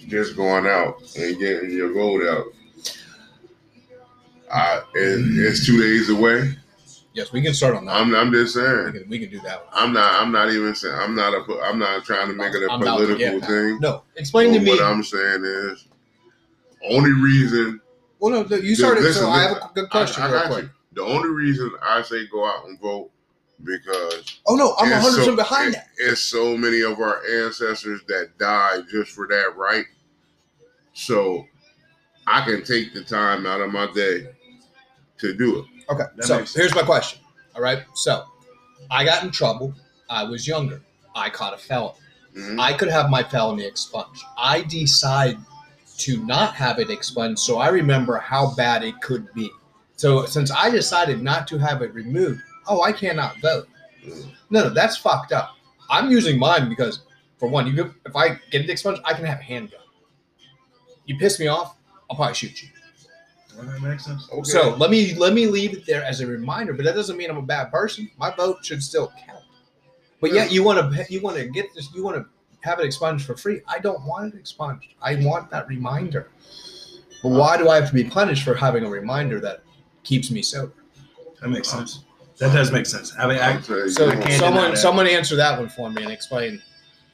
just 0.09 0.37
going 0.37 0.67
out 0.67 0.97
and 1.19 1.39
getting 1.39 1.71
your 1.71 1.93
gold 1.93 2.23
out. 2.23 2.47
Uh, 4.51 4.81
it, 4.95 5.47
it's 5.47 5.65
two 5.67 5.81
days 5.81 6.11
away. 6.11 6.55
Yes, 7.13 7.33
we 7.33 7.43
can 7.43 7.55
start 7.55 7.75
on 7.77 7.85
that. 7.87 7.97
I'm 7.97 8.15
I'm 8.15 8.33
just 8.33 8.57
we, 8.57 8.63
saying. 8.63 8.93
can, 8.93 9.09
we 9.09 9.19
can 9.19 9.31
do 9.31 9.41
that. 9.41 9.65
One. 9.67 9.75
I'm 9.75 9.93
not 9.93 10.23
I'm 10.23 10.33
not 10.33 10.51
even 10.51 10.75
saying 10.75 10.95
I'm 10.95 11.15
not 11.15 11.33
a 11.35 11.61
I'm 11.63 11.79
not 11.79 12.05
trying 12.05 12.29
to 12.29 12.35
make 12.35 12.55
it 12.55 12.63
a 12.63 12.71
I'm 12.73 12.81
to 12.81 12.87
political 12.87 13.41
thing. 13.41 13.79
No, 13.81 14.03
explain 14.17 14.53
to 14.55 14.61
me. 14.61 14.71
What 14.71 14.83
I'm 14.83 15.03
saying 15.03 15.45
is, 15.45 15.87
only 16.89 17.13
reason 17.13 17.81
Well, 18.19 18.45
no, 18.45 18.57
you 18.57 18.75
started. 18.75 19.03
Listen, 19.03 19.23
so 19.25 19.29
I 19.31 19.43
have 19.43 19.57
a 19.57 19.71
good 19.75 19.91
question 19.91 20.23
I, 20.23 20.29
I 20.29 20.31
got 20.31 20.47
quick. 20.51 20.65
you. 20.65 20.71
The 20.93 21.03
only 21.03 21.29
reason 21.31 21.71
I 21.83 22.03
say 22.03 22.27
go 22.27 22.45
out 22.47 22.67
and 22.67 22.79
vote 22.81 23.11
because 23.63 24.41
Oh 24.47 24.57
no, 24.57 24.75
I'm 24.79 24.87
it's 24.93 25.05
100 25.05 25.17
percent 25.19 25.25
so- 25.27 25.37
behind 25.37 25.69
it- 25.69 25.73
that. 25.75 25.89
It's 25.99 26.21
so 26.23 26.57
many 26.57 26.81
of 26.83 26.99
our 27.01 27.21
ancestors 27.45 28.01
that 28.09 28.39
died 28.39 28.85
just 28.91 29.13
for 29.13 29.27
that 29.29 29.53
right. 29.57 29.85
So 30.95 31.47
I 32.27 32.45
can 32.45 32.65
take 32.65 32.93
the 32.95 33.03
time 33.05 33.47
out 33.47 33.61
of 33.61 33.73
my 33.73 33.91
day 33.93 34.29
to 35.19 35.35
do 35.35 35.61
it. 35.61 35.65
Okay, 35.91 36.05
That 36.17 36.25
so 36.25 36.45
here's 36.61 36.75
my 36.75 36.83
question. 36.83 37.21
All 37.55 37.63
right, 37.63 37.83
so 37.95 38.25
I 38.91 39.05
got 39.05 39.25
in 39.25 39.31
trouble. 39.31 39.75
I 40.09 40.25
was 40.25 40.47
younger. 40.47 40.81
I 41.15 41.31
caught 41.31 41.55
a 41.55 41.59
felony. 41.59 41.95
Mhm. 42.37 42.61
I 42.61 42.73
could 42.73 42.89
have 42.89 43.11
my 43.11 43.23
felony 43.25 43.65
expunged. 43.65 44.23
I 44.39 44.63
decide 44.63 45.37
to 45.99 46.25
not 46.25 46.55
have 46.55 46.79
it 46.79 46.91
expunged, 46.91 47.41
so 47.41 47.59
I 47.59 47.69
remember 47.69 48.19
how 48.19 48.55
bad 48.55 48.85
it 48.85 49.01
could 49.01 49.33
be. 49.35 49.51
So 49.97 50.25
since 50.27 50.51
I 50.51 50.71
decided 50.71 51.23
not 51.23 51.47
to 51.49 51.59
have 51.59 51.83
it 51.83 51.93
removed, 51.93 52.41
oh, 52.69 52.83
I 52.83 52.93
cannot 52.93 53.39
vote. 53.41 53.69
No, 54.49 54.63
no, 54.65 54.71
that's 54.71 54.97
fucked 54.97 55.33
up. 55.33 55.57
I'm 55.91 56.11
using 56.11 56.39
mine 56.39 56.69
because, 56.69 57.01
for 57.39 57.49
one, 57.49 57.67
you 57.67 57.95
if 58.07 58.15
I 58.17 58.29
get 58.51 58.63
it 58.63 58.71
expunged, 58.71 59.03
I 59.05 59.13
can 59.13 59.25
have 59.27 59.41
a 59.41 59.43
handgun. 59.43 59.81
You 61.05 61.19
piss 61.19 61.41
me 61.41 61.49
off, 61.49 61.77
I'll 62.09 62.17
probably 62.17 62.35
shoot 62.35 62.63
you. 62.63 62.69
Well, 63.57 63.67
that 63.67 63.81
makes 63.81 64.05
sense. 64.05 64.29
Okay. 64.33 64.43
So 64.51 64.75
let 64.77 64.91
me 64.91 65.15
let 65.15 65.33
me 65.33 65.47
leave 65.47 65.73
it 65.73 65.87
there 65.87 66.05
as 66.05 66.21
a 66.21 66.27
reminder, 66.27 66.73
but 66.73 66.85
that 66.85 66.95
doesn't 66.95 67.17
mean 67.17 67.31
I'm 67.31 67.37
a 67.37 67.43
bad 67.43 67.71
person. 67.71 68.11
My 68.19 68.35
vote 68.35 68.65
should 68.65 68.83
still 68.83 69.13
count. 69.27 69.43
But 70.21 70.33
yet 70.33 70.53
you 70.53 70.63
want 70.63 70.95
to 70.95 71.07
you 71.13 71.21
want 71.21 71.37
to 71.37 71.47
get 71.47 71.75
this 71.75 71.93
you 71.95 72.05
want 72.05 72.17
to 72.17 72.27
have 72.61 72.79
it 72.79 72.85
expunged 72.85 73.25
for 73.27 73.37
free. 73.37 73.63
I 73.67 73.79
don't 73.79 74.05
want 74.05 74.35
it 74.35 74.39
expunged. 74.39 74.95
I 75.01 75.17
want 75.17 75.51
that 75.51 75.67
reminder. 75.69 76.31
But 77.23 77.31
why 77.31 77.57
do 77.57 77.69
I 77.69 77.77
have 77.77 77.89
to 77.89 77.95
be 77.95 78.05
punished 78.05 78.45
for 78.45 78.55
having 78.55 78.85
a 78.85 78.89
reminder 78.89 79.41
that 79.41 79.63
keeps 80.05 80.31
me 80.31 80.43
sober? 80.43 80.73
That 81.41 81.49
makes 81.49 81.69
sense. 81.69 82.05
That 82.39 82.55
does 82.55 82.73
make 82.73 82.87
sense. 82.87 83.15
I 83.19 83.27
mean, 83.27 83.39
I, 83.39 83.53
I'll 83.53 83.63
tell 83.63 83.79
you 83.79 83.91
So 83.91 84.07
what, 84.07 84.23
can't 84.23 84.41
someone 84.41 84.77
someone 84.77 85.07
answer 85.07 85.37
that 85.37 85.59
one 85.59 85.69
for 85.69 85.91
me 85.91 86.03
and 86.03 86.13
explain. 86.13 86.63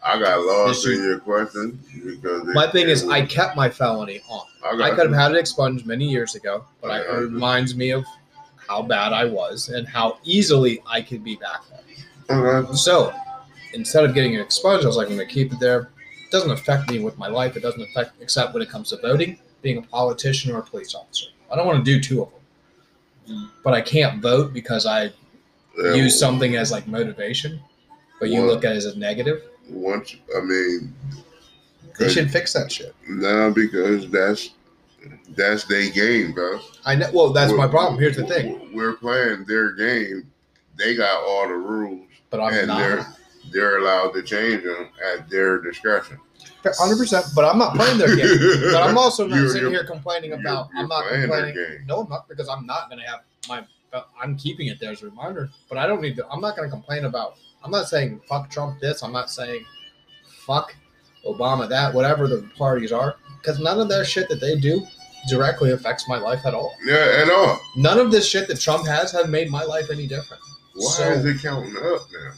I 0.06 0.20
got 0.20 0.40
lost 0.40 0.86
in 0.86 1.02
your 1.02 1.18
question 1.18 1.80
because 2.04 2.44
My 2.54 2.70
thing 2.70 2.88
is, 2.88 3.08
I 3.08 3.26
kept 3.26 3.56
my 3.56 3.68
felony 3.68 4.20
on. 4.28 4.46
I, 4.64 4.84
I 4.84 4.90
could 4.90 5.06
have 5.10 5.14
had 5.14 5.32
it 5.32 5.38
expunged 5.38 5.84
many 5.84 6.04
years 6.08 6.34
ago, 6.36 6.64
but 6.80 6.90
I, 6.92 7.00
it 7.00 7.12
reminds 7.22 7.74
me 7.74 7.90
of 7.90 8.04
how 8.68 8.82
bad 8.82 9.12
I 9.12 9.24
was 9.24 9.68
and 9.68 9.86
how 9.86 10.18
easily 10.24 10.80
I 10.86 11.00
could 11.02 11.24
be 11.24 11.36
back 11.36 11.60
there. 12.28 12.38
Okay. 12.62 12.72
So 12.74 13.12
instead 13.74 14.04
of 14.04 14.14
getting 14.14 14.34
it 14.34 14.40
expunged, 14.40 14.84
I 14.84 14.86
was 14.86 14.96
like, 14.96 15.08
I'm 15.08 15.16
going 15.16 15.26
to 15.26 15.32
keep 15.34 15.52
it 15.52 15.58
there. 15.60 15.90
It 16.24 16.30
doesn't 16.30 16.50
affect 16.50 16.88
me 16.90 17.00
with 17.00 17.18
my 17.18 17.26
life. 17.28 17.56
It 17.56 17.60
doesn't 17.60 17.82
affect, 17.82 18.12
except 18.20 18.54
when 18.54 18.62
it 18.62 18.68
comes 18.68 18.90
to 18.90 18.96
voting, 18.98 19.38
being 19.62 19.78
a 19.78 19.82
politician 19.82 20.54
or 20.54 20.58
a 20.58 20.62
police 20.62 20.94
officer. 20.94 21.26
I 21.50 21.56
don't 21.56 21.66
want 21.66 21.84
to 21.84 21.84
do 21.84 22.00
two 22.00 22.22
of 22.22 22.30
them. 22.30 23.50
But 23.64 23.74
I 23.74 23.80
can't 23.80 24.22
vote 24.22 24.52
because 24.52 24.86
I 24.86 25.10
Yeah, 25.76 25.94
use 25.94 26.18
something 26.18 26.54
as 26.56 26.70
like 26.70 26.86
motivation, 26.86 27.60
but 28.20 28.30
you 28.30 28.40
Well- 28.40 28.46
look 28.52 28.64
at 28.64 28.72
it 28.72 28.76
as 28.78 28.86
a 28.86 28.98
negative. 28.98 29.42
Once 29.68 30.16
I 30.36 30.40
mean, 30.40 30.94
They 31.98 32.08
should 32.08 32.30
fix 32.30 32.52
that 32.52 32.70
shit. 32.70 32.94
no, 33.08 33.50
because 33.50 34.10
that's 34.10 34.50
that's 35.30 35.64
their 35.64 35.90
game, 35.90 36.32
bro. 36.32 36.58
I 36.84 36.94
know. 36.96 37.10
Well, 37.12 37.32
that's 37.32 37.52
my 37.52 37.58
We're- 37.60 37.70
problem. 37.70 38.00
Here's 38.00 38.16
the 38.16 38.26
thing. 38.26 38.70
We're 38.74 38.94
playing 38.94 39.44
their 39.44 39.72
game. 39.72 40.30
They 40.78 40.94
got 40.94 41.22
all 41.22 41.48
the 41.48 41.54
rules, 41.54 42.08
But 42.30 42.40
I'm 42.40 42.52
and 42.54 42.66
not. 42.68 42.78
they're 42.78 43.06
they're 43.52 43.78
allowed 43.78 44.10
to 44.14 44.22
change 44.22 44.64
them 44.64 44.88
at 45.12 45.28
their 45.30 45.60
discretion. 45.60 46.18
Hundred 46.78 46.96
percent. 46.98 47.26
But 47.34 47.44
I'm 47.44 47.58
not 47.58 47.76
playing 47.76 47.98
their 47.98 48.14
game. 48.16 48.26
But 48.72 48.82
I'm 48.82 48.98
also 48.98 49.26
not 49.26 49.36
You're- 49.36 49.48
sitting 49.48 49.62
you're- 49.70 49.74
here 49.76 49.84
complaining 49.84 50.30
You're- 50.30 50.42
about. 50.42 50.68
I'm 50.76 50.88
not 50.88 51.04
playing 51.06 51.28
their 51.28 51.28
complaining. 51.52 51.54
game. 51.78 51.86
No, 51.86 52.00
I'm 52.00 52.08
not 52.08 52.28
because 52.28 52.48
I'm 52.48 52.66
not 52.66 52.90
going 52.90 53.00
to 53.02 53.08
have 53.08 53.20
my. 53.48 53.64
I'm 54.20 54.36
keeping 54.36 54.66
it 54.66 54.78
there 54.80 54.90
as 54.92 55.00
a 55.02 55.06
reminder. 55.06 55.48
But 55.70 55.78
I 55.78 55.86
don't 55.86 56.02
need 56.02 56.16
to. 56.16 56.28
I'm 56.28 56.40
not 56.40 56.56
going 56.56 56.68
to 56.68 56.74
complain 56.74 57.04
about. 57.06 57.36
I'm 57.66 57.72
not 57.72 57.88
saying 57.88 58.20
fuck 58.28 58.48
Trump 58.48 58.78
this. 58.78 59.02
I'm 59.02 59.10
not 59.12 59.28
saying 59.28 59.64
fuck 60.46 60.72
Obama 61.26 61.68
that. 61.68 61.92
Whatever 61.92 62.28
the 62.28 62.48
parties 62.56 62.92
are, 62.92 63.16
because 63.40 63.58
none 63.58 63.80
of 63.80 63.88
that 63.88 64.06
shit 64.06 64.28
that 64.28 64.40
they 64.40 64.56
do 64.56 64.86
directly 65.28 65.72
affects 65.72 66.08
my 66.08 66.16
life 66.16 66.46
at 66.46 66.54
all. 66.54 66.76
Yeah, 66.84 67.22
at 67.22 67.28
all. 67.28 67.58
None 67.76 67.98
of 67.98 68.12
this 68.12 68.24
shit 68.28 68.46
that 68.46 68.60
Trump 68.60 68.86
has 68.86 69.10
have 69.10 69.28
made 69.28 69.50
my 69.50 69.64
life 69.64 69.90
any 69.90 70.06
different. 70.06 70.40
Why 70.74 70.90
So- 70.92 71.10
is 71.10 71.24
it 71.24 71.42
counting 71.42 71.76
up 71.76 72.02
now? 72.12 72.32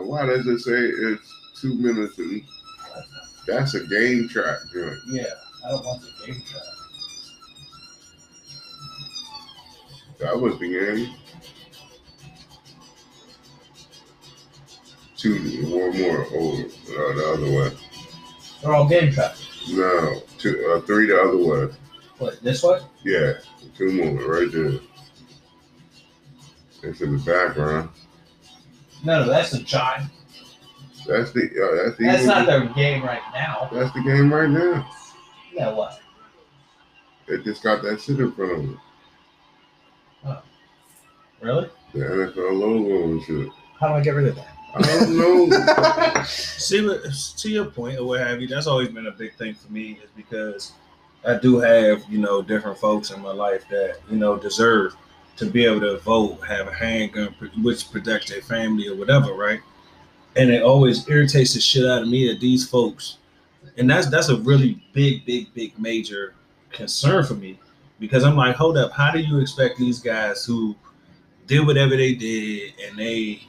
And 0.00 0.08
why 0.08 0.26
does 0.26 0.44
it 0.48 0.58
say 0.58 0.72
it's 0.72 1.60
two 1.60 1.74
minutes 1.74 2.18
and 2.18 2.42
that's 3.46 3.74
a 3.74 3.86
game 3.86 4.28
track 4.28 4.58
joint? 4.72 4.98
Yeah, 5.06 5.26
I 5.64 5.68
don't 5.70 5.84
want 5.84 6.02
the 6.02 6.26
game 6.26 6.42
track. 6.42 6.62
That 10.18 10.40
was 10.40 10.58
the 10.58 10.68
game. 10.68 11.14
Two, 15.16 15.34
one 15.66 15.98
more 16.00 16.26
over 16.26 16.62
uh, 16.62 17.14
the 17.14 17.32
other 17.34 17.50
way. 17.50 17.76
They're 18.60 18.74
all 18.74 18.86
game 18.88 19.12
tracks. 19.12 19.48
No, 19.70 20.20
two, 20.38 20.72
uh, 20.72 20.80
three 20.86 21.06
the 21.06 21.20
other 21.20 21.36
way. 21.36 21.74
What 22.18 22.42
this 22.42 22.62
way? 22.62 22.80
Yeah, 23.04 23.34
two 23.76 23.92
more 23.92 24.32
right 24.32 24.50
there. 24.52 24.80
It's 26.82 27.00
in 27.00 27.16
the 27.16 27.18
background. 27.18 27.90
No, 29.04 29.24
no, 29.24 29.28
that's 29.28 29.52
a 29.54 29.64
chime. 29.64 30.10
That's 31.06 31.32
the 31.32 31.44
uh, 31.44 31.84
that's 31.84 31.98
the 31.98 32.04
That's 32.04 32.24
not 32.24 32.46
their 32.46 32.66
game 32.68 33.02
right 33.02 33.22
now. 33.32 33.68
that's 33.72 33.92
the 33.94 34.02
game 34.02 34.32
right 34.32 34.50
now. 34.50 34.90
Yeah, 35.52 35.72
what? 35.72 36.00
It 37.28 37.44
just 37.44 37.62
got 37.62 37.82
that 37.82 38.00
shit 38.00 38.20
in 38.20 38.32
front 38.32 38.52
of 38.52 38.70
it. 38.70 38.76
Really? 41.40 41.68
The 41.92 42.00
NFL 42.00 42.58
logo 42.58 43.04
and 43.04 43.22
shit. 43.22 43.48
How 43.78 43.88
do 43.88 43.94
I 43.94 44.00
get 44.00 44.10
rid 44.10 44.28
of 44.28 44.36
that? 44.36 44.55
I 44.76 44.82
don't 45.00 45.16
know. 45.16 46.22
See, 46.26 46.86
what- 46.86 47.04
to 47.38 47.50
your 47.50 47.64
point 47.66 47.98
or 47.98 48.04
what 48.06 48.20
have 48.20 48.40
you, 48.40 48.48
that's 48.48 48.66
always 48.66 48.88
been 48.88 49.06
a 49.06 49.12
big 49.12 49.34
thing 49.36 49.54
for 49.54 49.72
me 49.72 49.98
is 50.02 50.10
because 50.16 50.72
I 51.26 51.38
do 51.38 51.58
have, 51.58 52.02
you 52.08 52.18
know, 52.18 52.42
different 52.42 52.78
folks 52.78 53.10
in 53.10 53.20
my 53.20 53.32
life 53.32 53.64
that, 53.70 53.98
you 54.10 54.16
know, 54.16 54.36
deserve 54.36 54.94
to 55.36 55.46
be 55.46 55.64
able 55.66 55.80
to 55.80 55.98
vote, 55.98 56.38
have 56.46 56.68
a 56.68 56.72
handgun, 56.74 57.34
which 57.62 57.90
protects 57.90 58.30
their 58.30 58.40
family 58.42 58.88
or 58.88 58.94
whatever, 58.96 59.34
right? 59.34 59.60
And 60.36 60.50
it 60.50 60.62
always 60.62 61.08
irritates 61.08 61.54
the 61.54 61.60
shit 61.60 61.84
out 61.86 62.02
of 62.02 62.08
me 62.08 62.28
that 62.28 62.40
these 62.40 62.68
folks, 62.68 63.18
and 63.76 63.88
that's 63.88 64.08
that's 64.08 64.28
a 64.28 64.36
really 64.36 64.82
big, 64.92 65.24
big, 65.26 65.52
big, 65.54 65.78
major 65.78 66.34
concern 66.70 67.24
for 67.24 67.34
me 67.34 67.58
because 67.98 68.24
I'm 68.24 68.36
like, 68.36 68.56
hold 68.56 68.76
up, 68.76 68.92
how 68.92 69.10
do 69.10 69.18
you 69.18 69.38
expect 69.40 69.78
these 69.78 69.98
guys 69.98 70.44
who 70.44 70.74
did 71.46 71.66
whatever 71.66 71.96
they 71.96 72.14
did 72.14 72.74
and 72.86 72.98
they 72.98 73.46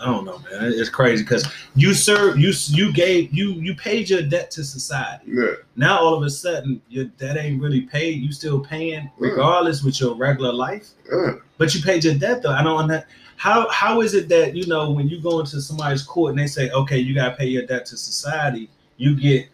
I 0.00 0.06
don't 0.06 0.24
know, 0.24 0.38
man. 0.38 0.72
It's 0.74 0.88
crazy 0.90 1.22
because 1.22 1.48
you 1.74 1.94
serve, 1.94 2.38
you 2.38 2.52
you 2.68 2.92
gave, 2.92 3.32
you 3.32 3.52
you 3.52 3.74
paid 3.74 4.10
your 4.10 4.22
debt 4.22 4.50
to 4.52 4.64
society. 4.64 5.24
yeah, 5.28 5.54
Now 5.76 5.98
all 5.98 6.14
of 6.14 6.22
a 6.22 6.30
sudden 6.30 6.82
your 6.88 7.04
debt 7.04 7.36
ain't 7.36 7.60
really 7.60 7.82
paid. 7.82 8.20
You 8.20 8.32
still 8.32 8.60
paying 8.60 9.10
regardless 9.18 9.82
with 9.82 10.00
your 10.00 10.14
regular 10.14 10.52
life, 10.52 10.88
yeah. 11.10 11.34
but 11.58 11.74
you 11.74 11.82
paid 11.82 12.04
your 12.04 12.14
debt 12.14 12.42
though. 12.42 12.52
I 12.52 12.62
don't 12.62 12.88
know 12.88 13.02
how 13.36 13.68
how 13.70 14.00
is 14.00 14.14
it 14.14 14.28
that 14.28 14.54
you 14.54 14.66
know 14.66 14.90
when 14.90 15.08
you 15.08 15.20
go 15.20 15.40
into 15.40 15.60
somebody's 15.60 16.02
court 16.02 16.30
and 16.30 16.38
they 16.38 16.46
say, 16.46 16.70
okay, 16.70 16.98
you 16.98 17.14
gotta 17.14 17.36
pay 17.36 17.46
your 17.46 17.66
debt 17.66 17.86
to 17.86 17.96
society, 17.96 18.68
you 18.96 19.18
get 19.18 19.48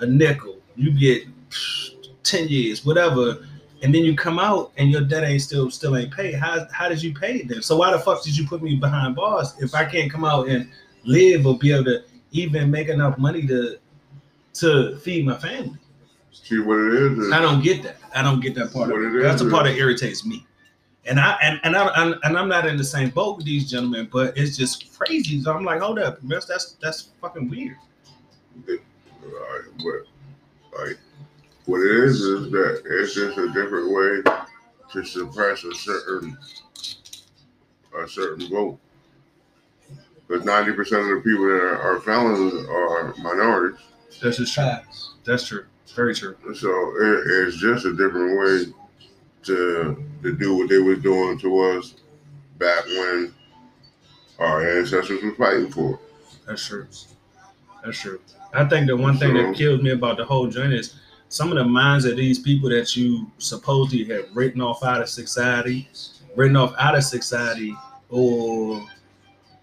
a 0.00 0.06
nickel, 0.06 0.58
you 0.76 0.92
get 0.92 1.24
ten 2.22 2.48
years, 2.48 2.84
whatever, 2.84 3.46
and 3.82 3.94
then 3.94 4.04
you 4.04 4.16
come 4.16 4.38
out 4.38 4.72
and 4.76 4.90
your 4.90 5.02
debt 5.02 5.24
ain't 5.24 5.42
still 5.42 5.70
still 5.70 5.96
ain't 5.96 6.12
paid. 6.12 6.34
How 6.34 6.66
how 6.72 6.88
did 6.88 7.02
you 7.02 7.14
pay 7.14 7.36
it 7.36 7.48
then? 7.48 7.62
So 7.62 7.76
why 7.76 7.92
the 7.92 7.98
fuck 7.98 8.22
did 8.22 8.36
you 8.36 8.46
put 8.46 8.62
me 8.62 8.76
behind 8.76 9.16
bars 9.16 9.54
if 9.60 9.74
I 9.74 9.84
can't 9.84 10.10
come 10.10 10.24
out 10.24 10.48
and 10.48 10.70
live 11.04 11.46
or 11.46 11.58
be 11.58 11.72
able 11.72 11.84
to 11.84 12.04
even 12.32 12.70
make 12.70 12.88
enough 12.88 13.18
money 13.18 13.46
to 13.46 13.78
to 14.54 14.96
feed 14.98 15.26
my 15.26 15.36
family? 15.36 15.78
See 16.32 16.58
what 16.58 16.78
it 16.78 17.12
is? 17.12 17.18
is 17.18 17.32
I 17.32 17.40
don't 17.40 17.62
get 17.62 17.82
that. 17.82 17.96
I 18.14 18.22
don't 18.22 18.40
get 18.40 18.54
that 18.56 18.72
part. 18.72 18.90
What 18.90 18.98
Of 18.98 19.14
it 19.14 19.18
it. 19.18 19.22
That's 19.22 19.42
the 19.42 19.50
part 19.50 19.64
that 19.64 19.76
irritates 19.76 20.24
me. 20.24 20.44
And 21.06 21.18
I 21.18 21.38
and 21.42 21.60
and 21.64 21.76
I 21.76 21.88
I'm, 21.88 22.14
and 22.24 22.36
I'm 22.36 22.48
not 22.48 22.66
in 22.66 22.76
the 22.76 22.84
same 22.84 23.10
boat 23.10 23.36
with 23.36 23.46
these 23.46 23.70
gentlemen, 23.70 24.08
but 24.12 24.36
it's 24.36 24.56
just 24.56 24.96
crazy. 24.96 25.40
So 25.40 25.54
I'm 25.54 25.64
like, 25.64 25.80
hold 25.80 25.98
up, 25.98 26.18
that's 26.22 26.46
that's, 26.46 26.72
that's 26.82 27.10
fucking 27.20 27.48
weird. 27.48 27.76
Alright, 28.68 29.64
what, 29.82 30.04
like, 30.78 30.98
what 31.68 31.82
it 31.82 31.90
is 32.04 32.22
is 32.22 32.50
that 32.50 32.82
it's 32.86 33.14
just 33.14 33.36
a 33.36 33.46
different 33.48 33.92
way 33.92 34.22
to 34.90 35.04
suppress 35.04 35.62
a 35.64 35.74
certain 35.74 36.36
a 38.02 38.08
certain 38.08 38.48
vote. 38.48 38.78
Because 40.26 40.46
ninety 40.46 40.72
percent 40.72 41.02
of 41.02 41.08
the 41.08 41.20
people 41.22 41.44
that 41.44 41.60
are, 41.60 41.78
are 41.96 42.00
felons 42.00 42.54
are 42.68 43.14
minorities, 43.18 43.78
That's 44.22 44.38
just 44.38 44.54
true. 44.54 44.64
Facts. 44.64 45.12
That's 45.24 45.46
true. 45.46 45.66
Very 45.94 46.14
true. 46.14 46.36
so 46.54 46.70
it, 46.70 47.48
it's 47.48 47.58
just 47.58 47.84
a 47.84 47.92
different 47.92 48.38
way 48.40 48.72
to 49.42 50.04
to 50.22 50.36
do 50.36 50.56
what 50.56 50.70
they 50.70 50.78
was 50.78 51.00
doing 51.00 51.38
to 51.40 51.60
us 51.60 51.96
back 52.56 52.86
when 52.86 53.34
our 54.38 54.78
ancestors 54.78 55.22
were 55.22 55.34
fighting 55.34 55.70
for. 55.70 56.00
That's 56.46 56.66
true. 56.66 56.86
That's 57.84 58.00
true. 58.00 58.20
I 58.54 58.64
think 58.64 58.86
the 58.86 58.96
one 58.96 59.18
thing 59.18 59.34
that 59.34 59.54
kills 59.54 59.82
me 59.82 59.90
about 59.90 60.16
the 60.16 60.24
whole 60.24 60.46
joint 60.46 60.72
is 60.72 60.94
some 61.28 61.50
of 61.52 61.58
the 61.58 61.64
minds 61.64 62.04
of 62.04 62.16
these 62.16 62.38
people 62.38 62.70
that 62.70 62.96
you 62.96 63.30
supposedly 63.38 64.04
have 64.14 64.26
written 64.34 64.60
off 64.60 64.82
out 64.82 65.00
of 65.00 65.08
society, 65.08 65.88
written 66.36 66.56
off 66.56 66.74
out 66.78 66.96
of 66.96 67.04
society, 67.04 67.74
or 68.08 68.86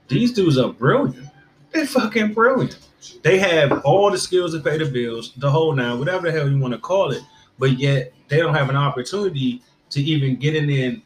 these 0.07 0.33
dudes 0.33 0.57
are 0.57 0.71
brilliant. 0.71 1.27
They're 1.71 1.87
fucking 1.87 2.33
brilliant. 2.33 2.77
They 3.23 3.37
have 3.39 3.81
all 3.83 4.11
the 4.11 4.17
skills 4.17 4.53
to 4.53 4.59
pay 4.59 4.77
the 4.77 4.85
bills, 4.85 5.33
the 5.37 5.49
whole 5.49 5.73
nine, 5.73 5.99
whatever 5.99 6.27
the 6.27 6.31
hell 6.31 6.49
you 6.49 6.57
want 6.59 6.73
to 6.73 6.79
call 6.79 7.11
it, 7.11 7.21
but 7.57 7.77
yet 7.79 8.13
they 8.27 8.37
don't 8.37 8.53
have 8.53 8.69
an 8.69 8.75
opportunity 8.75 9.61
to 9.89 10.01
even 10.01 10.35
get 10.35 10.55
in 10.55 10.67
there 10.67 10.89
and, 10.89 11.01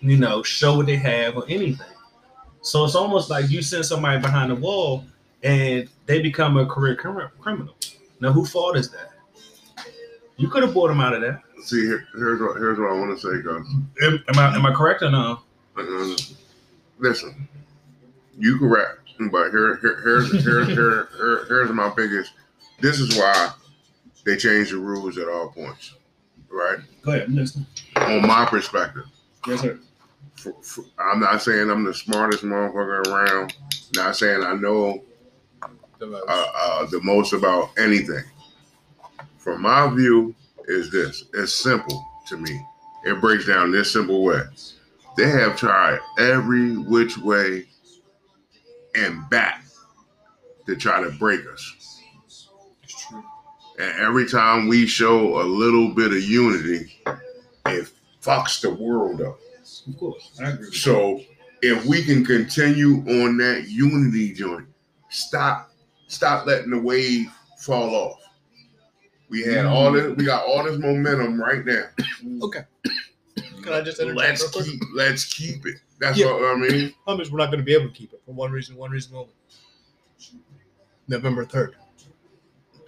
you 0.00 0.16
know, 0.16 0.42
show 0.42 0.76
what 0.76 0.86
they 0.86 0.96
have 0.96 1.36
or 1.36 1.44
anything. 1.48 1.86
So 2.60 2.84
it's 2.84 2.94
almost 2.94 3.30
like 3.30 3.50
you 3.50 3.62
send 3.62 3.84
somebody 3.84 4.20
behind 4.20 4.50
the 4.50 4.56
wall 4.56 5.04
and 5.42 5.88
they 6.06 6.22
become 6.22 6.56
a 6.56 6.66
career 6.66 6.96
criminal. 6.96 7.74
Now, 8.20 8.32
who 8.32 8.44
fault 8.44 8.76
is 8.76 8.90
that? 8.90 9.13
You 10.36 10.48
could 10.48 10.62
have 10.64 10.74
bought 10.74 10.88
them 10.88 11.00
out 11.00 11.14
of 11.14 11.20
that. 11.22 11.42
See, 11.62 11.82
here, 11.86 12.06
here's 12.14 12.40
what 12.40 12.56
here's 12.56 12.78
what 12.78 12.90
I 12.90 12.94
want 12.94 13.18
to 13.18 13.20
say, 13.20 13.42
guys. 13.42 13.64
Am, 14.02 14.24
am 14.28 14.38
I 14.38 14.54
am 14.56 14.66
I 14.66 14.72
correct 14.74 15.02
or 15.02 15.10
no? 15.10 15.40
Uh, 15.76 16.16
listen, 16.98 17.48
you 18.38 18.58
correct, 18.58 18.98
but 19.30 19.50
here, 19.50 19.76
here 19.76 20.00
here's 20.02 20.30
here, 20.44 20.64
here, 20.64 21.08
here, 21.16 21.44
here's 21.48 21.70
my 21.70 21.92
biggest. 21.96 22.32
This 22.80 22.98
is 23.00 23.16
why 23.16 23.50
they 24.24 24.36
change 24.36 24.70
the 24.70 24.76
rules 24.78 25.18
at 25.18 25.28
all 25.28 25.48
points, 25.48 25.94
right? 26.50 26.78
Go 27.02 27.12
ahead, 27.12 27.28
I'm 27.28 27.34
listening. 27.36 27.66
On 27.96 28.26
my 28.26 28.44
perspective, 28.44 29.04
Yes, 29.46 29.60
sir. 29.60 29.78
for, 30.36 30.52
for, 30.62 30.84
I'm 30.98 31.20
not 31.20 31.42
saying 31.42 31.70
I'm 31.70 31.84
the 31.84 31.94
smartest 31.94 32.42
motherfucker 32.44 33.06
around. 33.06 33.54
Not 33.94 34.16
saying 34.16 34.42
I 34.42 34.54
know 34.54 35.02
The 35.98 36.06
most. 36.06 36.24
uh, 36.28 36.46
uh, 36.56 36.86
the 36.86 37.00
most 37.02 37.32
about 37.32 37.70
anything. 37.78 38.24
From 39.44 39.60
my 39.60 39.94
view, 39.94 40.34
is 40.66 40.90
this. 40.90 41.24
It's 41.34 41.52
simple 41.52 42.02
to 42.28 42.38
me. 42.38 42.64
It 43.04 43.20
breaks 43.20 43.46
down 43.46 43.70
this 43.70 43.92
simple 43.92 44.24
way. 44.24 44.40
They 45.18 45.28
have 45.28 45.58
tried 45.58 46.00
every 46.18 46.78
which 46.78 47.18
way 47.18 47.66
and 48.94 49.28
back 49.28 49.62
to 50.64 50.74
try 50.74 51.02
to 51.02 51.10
break 51.10 51.40
us. 51.52 52.00
It's 52.82 53.06
true. 53.06 53.22
And 53.78 54.00
every 54.00 54.26
time 54.26 54.66
we 54.66 54.86
show 54.86 55.38
a 55.38 55.44
little 55.44 55.90
bit 55.94 56.12
of 56.12 56.22
unity, 56.22 56.98
it 57.66 57.90
fucks 58.22 58.62
the 58.62 58.70
world 58.70 59.20
up. 59.20 59.38
Of 59.86 59.98
course, 59.98 60.40
I 60.42 60.52
agree. 60.52 60.72
So 60.72 61.20
if 61.60 61.84
we 61.84 62.02
can 62.02 62.24
continue 62.24 63.00
on 63.22 63.36
that 63.36 63.66
unity 63.68 64.32
joint, 64.32 64.68
stop 65.10 65.70
stop 66.06 66.46
letting 66.46 66.70
the 66.70 66.78
wave 66.78 67.30
fall 67.58 67.94
off. 67.94 68.20
We 69.28 69.42
had 69.42 69.64
all 69.66 69.90
this, 69.92 70.16
we 70.16 70.24
got 70.24 70.44
all 70.44 70.64
this 70.64 70.78
momentum 70.78 71.40
right 71.40 71.64
now. 71.64 71.84
Okay. 72.42 72.60
Can 73.62 73.72
I 73.72 73.80
just 73.80 73.98
interject 73.98 74.16
Let's 74.16 74.42
real 74.42 74.50
quick? 74.52 74.64
keep 74.66 74.80
let's 74.94 75.24
keep 75.24 75.66
it. 75.66 75.76
That's 75.98 76.18
Yeah. 76.18 76.26
what 76.26 76.44
I 76.44 76.54
mean. 76.56 76.94
Hummus, 77.08 77.30
we're 77.30 77.38
not 77.38 77.46
going 77.46 77.58
to 77.58 77.64
be 77.64 77.72
able 77.74 77.88
to 77.88 77.94
keep 77.94 78.12
it 78.12 78.20
for 78.26 78.32
one 78.32 78.52
reason, 78.52 78.76
one 78.76 78.90
reason 78.90 79.16
only. 79.16 79.32
November 81.08 81.44
3rd. 81.44 81.72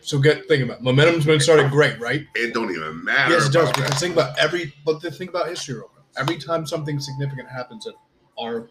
So 0.01 0.19
get 0.19 0.47
think 0.47 0.63
about 0.65 0.79
it. 0.79 0.83
momentum's 0.85 1.25
been 1.27 1.41
started 1.41 1.71
great, 1.71 1.99
right? 1.99 2.27
It 2.35 2.55
don't 2.55 2.71
even 2.71 3.03
matter. 3.05 3.35
Yes, 3.35 3.49
it 3.49 3.53
does. 3.53 3.65
about 3.71 3.75
Because 3.77 3.91
that. 3.91 3.99
think 3.99 4.15
about 4.15 4.39
every 4.39 4.73
but 4.85 5.01
the 5.01 5.11
thing 5.11 5.29
about 5.29 5.49
history. 5.49 5.81
Every 6.17 6.39
time 6.39 6.65
something 6.67 6.99
significant 7.01 7.49
happens 7.49 7.87
in 7.87 7.93
our 8.39 8.69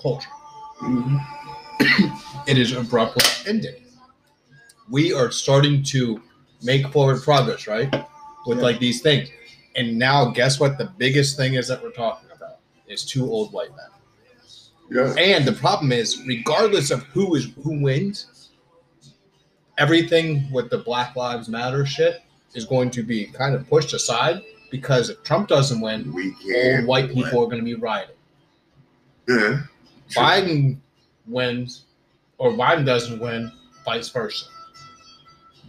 culture, 0.00 0.28
mm-hmm. 0.80 1.16
it 2.48 2.58
is 2.58 2.72
abruptly 2.72 3.24
ended. 3.50 3.82
We 4.88 5.12
are 5.12 5.30
starting 5.30 5.82
to 5.84 6.22
make 6.62 6.86
forward 6.88 7.22
progress, 7.22 7.66
right? 7.66 7.92
With 8.46 8.58
Yeah. 8.58 8.64
like 8.64 8.78
these 8.78 9.02
things. 9.02 9.28
And 9.74 9.98
now 9.98 10.26
guess 10.30 10.58
what 10.58 10.78
the 10.78 10.86
biggest 10.96 11.36
thing 11.36 11.54
is 11.54 11.68
that 11.68 11.82
we're 11.82 11.90
talking 11.90 12.30
about 12.34 12.58
is 12.86 13.04
two 13.04 13.30
old 13.30 13.52
white 13.52 13.70
men. 13.70 13.86
Yeah. 14.90 15.14
And 15.18 15.44
the 15.44 15.52
problem 15.52 15.92
is, 15.92 16.22
regardless 16.26 16.90
of 16.90 17.02
who 17.04 17.34
is 17.34 17.48
who 17.62 17.80
wins, 17.82 18.50
everything 19.78 20.50
with 20.52 20.70
the 20.70 20.78
Black 20.78 21.16
Lives 21.16 21.48
Matter 21.48 21.84
shit 21.84 22.22
is 22.54 22.64
going 22.64 22.90
to 22.92 23.02
be 23.02 23.26
kind 23.26 23.54
of 23.54 23.68
pushed 23.68 23.92
aside 23.92 24.42
because 24.70 25.10
if 25.10 25.22
Trump 25.22 25.48
doesn't 25.48 25.80
win, 25.80 26.12
We 26.12 26.34
old 26.54 26.86
white 26.86 27.12
people 27.12 27.42
are 27.42 27.46
going 27.46 27.58
to 27.58 27.64
be 27.64 27.74
rioting. 27.74 28.14
Yeah. 29.28 29.62
Biden 30.10 30.78
wins, 31.26 31.82
or 32.38 32.52
Biden 32.52 32.86
doesn't 32.86 33.18
win, 33.20 33.50
vice 33.84 34.08
versa. 34.08 34.46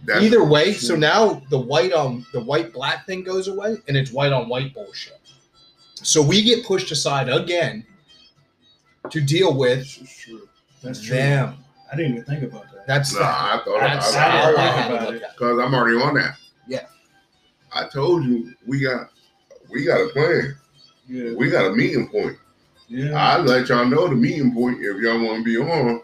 That's 0.04 0.22
Either 0.24 0.44
way, 0.44 0.72
so 0.72 0.96
now 0.96 1.42
the 1.50 1.58
white 1.58 1.92
on 1.92 2.24
the 2.32 2.40
white 2.40 2.72
black 2.72 3.06
thing 3.06 3.22
goes 3.24 3.48
away, 3.48 3.76
and 3.88 3.96
it's 3.96 4.10
white 4.12 4.32
on 4.32 4.48
white 4.48 4.72
bullshit. 4.72 5.18
So 5.94 6.22
we 6.22 6.42
get 6.42 6.64
pushed 6.64 6.90
aside 6.92 7.28
again 7.28 7.84
to 9.10 9.20
deal 9.20 9.54
with. 9.56 9.86
That's 10.82 11.00
true. 11.02 11.16
them. 11.16 11.56
I 11.92 11.96
didn't 11.96 12.12
even 12.12 12.24
think 12.24 12.42
about 12.44 12.70
that. 12.72 12.86
That's 12.86 13.14
Nah, 13.14 13.20
I 13.22 13.60
thought 13.64 13.80
That's 13.80 14.14
I, 14.14 14.20
how 14.20 14.54
I 14.56 14.60
I, 14.60 14.66
had 14.66 14.90
about 14.92 15.06
look 15.08 15.14
it. 15.16 15.22
at 15.22 15.30
it. 15.30 15.34
because 15.36 15.58
I'm 15.58 15.74
already 15.74 16.00
on 16.00 16.14
that. 16.14 16.36
Yeah. 16.66 16.86
I 17.72 17.86
told 17.88 18.24
you 18.24 18.54
we 18.66 18.80
got 18.80 19.10
we 19.70 19.84
got 19.84 20.00
a 20.00 20.08
plan. 20.08 20.56
Yeah. 21.08 21.32
We 21.34 21.50
got 21.50 21.66
a 21.66 21.72
meeting 21.74 22.08
point. 22.08 22.36
yeah. 22.88 23.12
I 23.14 23.38
let 23.38 23.68
y'all 23.68 23.84
know 23.86 24.08
the 24.08 24.14
meeting 24.14 24.54
point 24.54 24.78
if 24.80 24.96
y'all 25.02 25.20
want 25.22 25.38
to 25.38 25.44
be 25.44 25.58
on. 25.58 26.02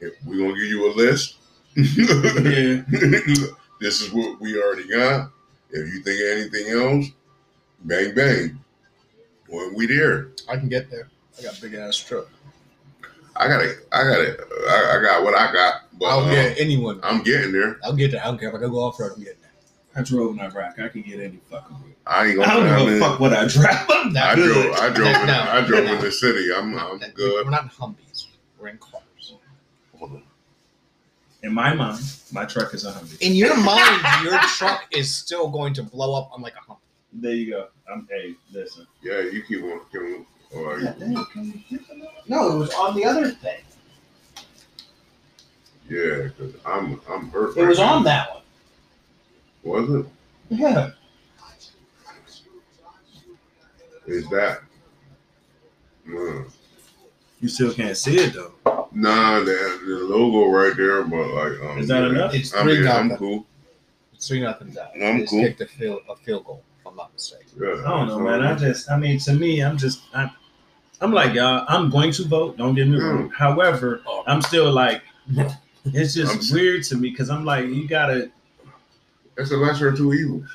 If 0.00 0.14
we're 0.24 0.38
gonna 0.38 0.54
give 0.60 0.68
you 0.70 0.90
a 0.90 0.92
list. 0.94 1.36
Yeah. 1.76 2.82
this 3.80 4.00
is 4.00 4.12
what 4.12 4.40
we 4.40 4.60
already 4.62 4.88
got. 4.88 5.30
If 5.70 5.92
you 5.92 6.00
think 6.02 6.20
of 6.20 6.38
anything 6.38 6.78
else, 6.78 7.06
bang 7.84 8.14
bang. 8.14 8.58
When 9.48 9.74
we 9.74 9.86
there, 9.86 10.28
I 10.48 10.56
can 10.56 10.68
get 10.68 10.90
there. 10.90 11.08
I 11.38 11.42
got 11.42 11.58
a 11.58 11.60
big 11.62 11.74
ass 11.74 11.96
truck. 11.96 12.26
I 13.36 13.48
got 13.48 13.62
it. 13.62 13.78
I 13.92 14.02
got 14.04 14.20
it. 14.20 14.40
I, 14.68 14.98
I 14.98 15.02
got 15.02 15.24
what 15.24 15.34
I 15.34 15.52
got, 15.52 15.74
but 15.98 16.06
I'll 16.06 16.30
get 16.30 16.52
uh, 16.52 16.54
anyone. 16.58 17.00
I'm 17.02 17.22
getting 17.22 17.52
there. 17.52 17.78
I'll 17.82 17.94
get 17.94 18.10
there. 18.12 18.20
I 18.22 18.26
don't 18.26 18.38
care 18.38 18.50
if 18.50 18.54
I 18.54 18.58
gotta 18.58 18.70
go 18.70 18.82
off 18.82 19.00
road. 19.00 19.12
I'm 19.16 19.22
getting 19.22 19.40
there. 19.40 19.50
I 19.96 20.02
drove 20.02 20.32
in 20.32 20.40
Iraq. 20.40 20.78
I 20.78 20.88
can 20.88 21.02
get 21.02 21.20
any 21.20 21.38
fucking 21.50 21.76
way. 21.76 21.94
I 22.06 22.26
ain't 22.26 22.36
gonna. 22.36 22.52
don't 22.52 22.66
I 22.66 22.84
give 22.84 22.94
a 22.94 22.98
fuck 23.00 23.20
what 23.20 23.32
I 23.32 23.46
drive. 23.46 23.86
I'm 23.90 24.12
not 24.12 24.24
I 24.24 24.34
good. 24.34 24.52
drove. 24.52 24.74
I 24.80 24.90
drove. 24.90 25.16
In, 25.16 25.26
No, 25.26 25.40
I 25.48 25.60
drove 25.66 25.84
no. 25.86 25.94
in 25.94 26.00
the 26.02 26.12
city. 26.12 26.48
I'm. 26.54 26.78
I'm 26.78 26.98
good. 26.98 27.44
We're 27.46 27.50
not 27.50 27.62
in 27.64 27.68
Humvees. 27.70 28.26
We're 28.58 28.68
in 28.68 28.78
cars. 28.78 29.34
In 31.42 31.52
my 31.52 31.74
mind, 31.74 32.00
my 32.32 32.44
truck 32.44 32.72
is 32.72 32.84
a 32.84 32.92
hundred. 32.92 33.20
In 33.20 33.34
your 33.34 33.56
mind, 33.56 34.00
your 34.22 34.38
truck 34.56 34.84
is 34.92 35.12
still 35.12 35.48
going 35.48 35.74
to 35.74 35.82
blow 35.82 36.14
up 36.16 36.30
on 36.32 36.40
like 36.40 36.54
a 36.54 36.70
Humvee. 36.70 36.78
There 37.14 37.34
you 37.34 37.50
go. 37.50 37.68
I'm. 37.92 38.08
Hey, 38.10 38.34
listen. 38.52 38.86
Yeah, 39.02 39.20
you 39.22 39.42
keep 39.42 39.62
on. 39.64 39.80
Keep 39.90 40.02
on 40.02 40.26
all 40.54 40.64
right. 40.64 40.98
No, 42.28 42.52
it 42.52 42.58
was 42.58 42.74
on 42.74 42.94
the 42.94 43.04
other 43.04 43.30
thing. 43.30 43.60
Yeah, 45.88 46.28
because 46.28 46.54
I'm. 46.64 47.00
I'm 47.10 47.30
hurt. 47.30 47.56
It 47.56 47.60
right 47.60 47.68
was 47.68 47.78
now. 47.78 47.94
on 47.94 48.04
that 48.04 48.30
one. 48.30 48.42
Was 49.64 50.04
it? 50.04 50.06
Yeah. 50.50 50.90
Is 54.06 54.28
that? 54.30 54.60
No. 56.04 56.44
You 57.42 57.48
still 57.48 57.74
can't 57.74 57.96
see 57.96 58.16
it 58.18 58.32
though. 58.34 58.88
Nah, 58.92 59.40
the, 59.40 59.80
the 59.86 59.94
logo 60.04 60.48
right 60.50 60.74
there, 60.76 61.02
but 61.02 61.26
like, 61.34 61.60
um, 61.70 61.78
Is 61.78 61.88
that 61.88 62.02
yeah. 62.04 62.08
enough? 62.10 62.34
It's 62.34 62.54
I 62.54 62.62
three 62.62 62.78
mean, 62.80 62.88
I'm 62.88 63.16
cool. 63.16 63.44
It's 64.14 64.28
three 64.28 64.40
nothing 64.40 64.70
down. 64.70 64.88
I'm 64.94 65.18
They 65.20 65.26
cool. 65.26 65.40
kicked 65.42 65.60
a 65.60 65.66
field 65.66 66.02
a 66.08 66.16
field 66.16 66.44
goal. 66.44 66.62
If 66.80 66.86
I'm 66.86 66.96
not 66.96 67.12
mistaken. 67.12 67.46
Yeah, 67.60 67.82
I 67.84 67.88
don't 67.90 68.06
know, 68.08 68.18
so- 68.18 68.20
man. 68.20 68.42
I 68.42 68.54
just. 68.54 68.90
I 68.90 68.96
mean, 68.96 69.18
to 69.20 69.32
me, 69.34 69.60
I'm 69.60 69.76
just. 69.76 70.02
I, 70.14 70.30
I'm 71.00 71.12
like 71.12 71.34
y'all. 71.34 71.66
I'm 71.68 71.90
going 71.90 72.12
to 72.12 72.24
vote. 72.28 72.56
Don't 72.56 72.74
get 72.76 72.86
me 72.86 72.96
wrong. 72.98 73.28
However, 73.30 74.02
Oh. 74.06 74.22
I'm 74.26 74.40
still 74.40 74.70
like. 74.72 75.02
It's 75.84 76.14
just 76.14 76.32
I'm 76.32 76.38
s- 76.38 76.52
weird 76.52 76.84
to 76.84 76.96
me 76.96 77.10
because 77.10 77.28
I'm 77.28 77.44
like, 77.44 77.66
you 77.66 77.88
gotta 77.88 78.30
That's 79.36 79.50
the 79.50 79.56
lesser 79.56 79.88
of 79.88 79.96
two 79.96 80.12
evils. 80.12 80.48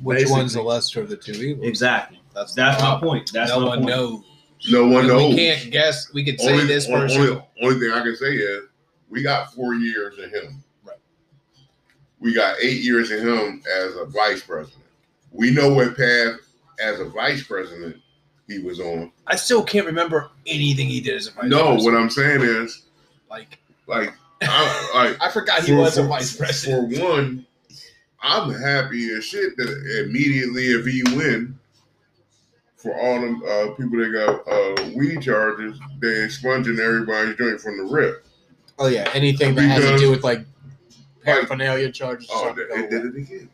Which 0.00 0.18
Basically. 0.18 0.38
one's 0.40 0.52
the 0.54 0.62
lesser 0.62 1.00
of 1.00 1.08
the 1.08 1.16
two 1.16 1.32
evils? 1.32 1.66
exactly. 1.66 2.20
That's 2.34 2.54
That's 2.54 2.80
my 2.80 3.00
point. 3.00 3.32
That's 3.32 3.50
no 3.50 3.60
my 3.60 3.66
one 3.66 3.78
point. 3.78 3.90
knows. 3.90 4.22
No 4.68 4.86
one 4.86 5.06
knows. 5.06 5.30
We 5.30 5.36
can't 5.36 5.70
guess. 5.70 6.12
We 6.12 6.24
could 6.24 6.40
say 6.40 6.52
only, 6.52 6.66
this 6.66 6.86
on- 6.86 6.92
person. 7.00 7.20
Only, 7.22 7.42
only 7.62 7.80
thing 7.80 7.90
I 7.92 8.02
can 8.02 8.16
say 8.16 8.34
is 8.34 8.64
we 9.08 9.22
got 9.22 9.52
four 9.54 9.74
years 9.74 10.18
in 10.18 10.30
him. 10.30 10.62
Right. 10.84 10.96
We 12.20 12.34
got 12.34 12.56
eight 12.60 12.82
years 12.82 13.10
in 13.10 13.26
him 13.26 13.62
as 13.74 13.96
a 13.96 14.04
vice 14.04 14.42
president. 14.42 14.82
We 15.32 15.50
know 15.50 15.72
what 15.72 15.96
path 15.96 16.36
as 16.82 17.00
a 17.00 17.04
vice 17.06 17.42
president 17.44 17.96
he 18.48 18.58
was 18.58 18.80
on. 18.80 19.12
I 19.26 19.36
still 19.36 19.62
can't 19.62 19.86
remember 19.86 20.30
anything 20.46 20.88
he 20.88 21.00
did 21.00 21.16
as 21.16 21.28
a 21.28 21.30
vice 21.30 21.38
president. 21.40 21.60
no, 21.64 21.72
president. 21.72 21.94
what 21.94 22.00
I'm 22.02 22.10
saying 22.10 22.40
is, 22.42 22.82
like 23.30 23.58
like, 23.86 24.12
I, 24.42 24.90
like 24.94 25.22
I 25.22 25.30
forgot 25.30 25.62
he 25.62 25.72
for- 25.72 25.78
was 25.78 25.96
a 25.98 26.02
vice 26.02 26.36
president. 26.36 26.96
For 26.96 27.04
one, 27.04 27.46
I'm 28.22 28.52
happy 28.52 29.10
as 29.14 29.24
shit 29.24 29.56
that 29.56 30.04
immediately 30.06 30.64
if 30.66 30.84
he 30.84 31.02
win, 31.16 31.58
for 32.82 32.98
all 32.98 33.20
them 33.20 33.42
uh, 33.46 33.74
people 33.74 33.98
that 33.98 34.10
got 34.12 34.48
uh, 34.50 34.90
weed 34.96 35.20
charges, 35.22 35.78
they 36.00 36.22
expunging 36.24 36.78
everybody's 36.78 37.36
joint 37.36 37.60
from 37.60 37.76
the 37.78 37.84
rip. 37.92 38.24
Oh 38.78 38.88
yeah, 38.88 39.10
anything 39.12 39.54
that 39.54 39.62
has 39.62 39.84
to 39.84 39.98
do 39.98 40.10
with 40.10 40.24
like 40.24 40.46
paraphernalia 41.22 41.90
charges. 41.92 42.28
or 42.30 42.50
Oh, 42.50 42.54
they, 42.54 42.82
they 42.82 42.88
did 42.88 43.04
it 43.06 43.16
again. 43.16 43.50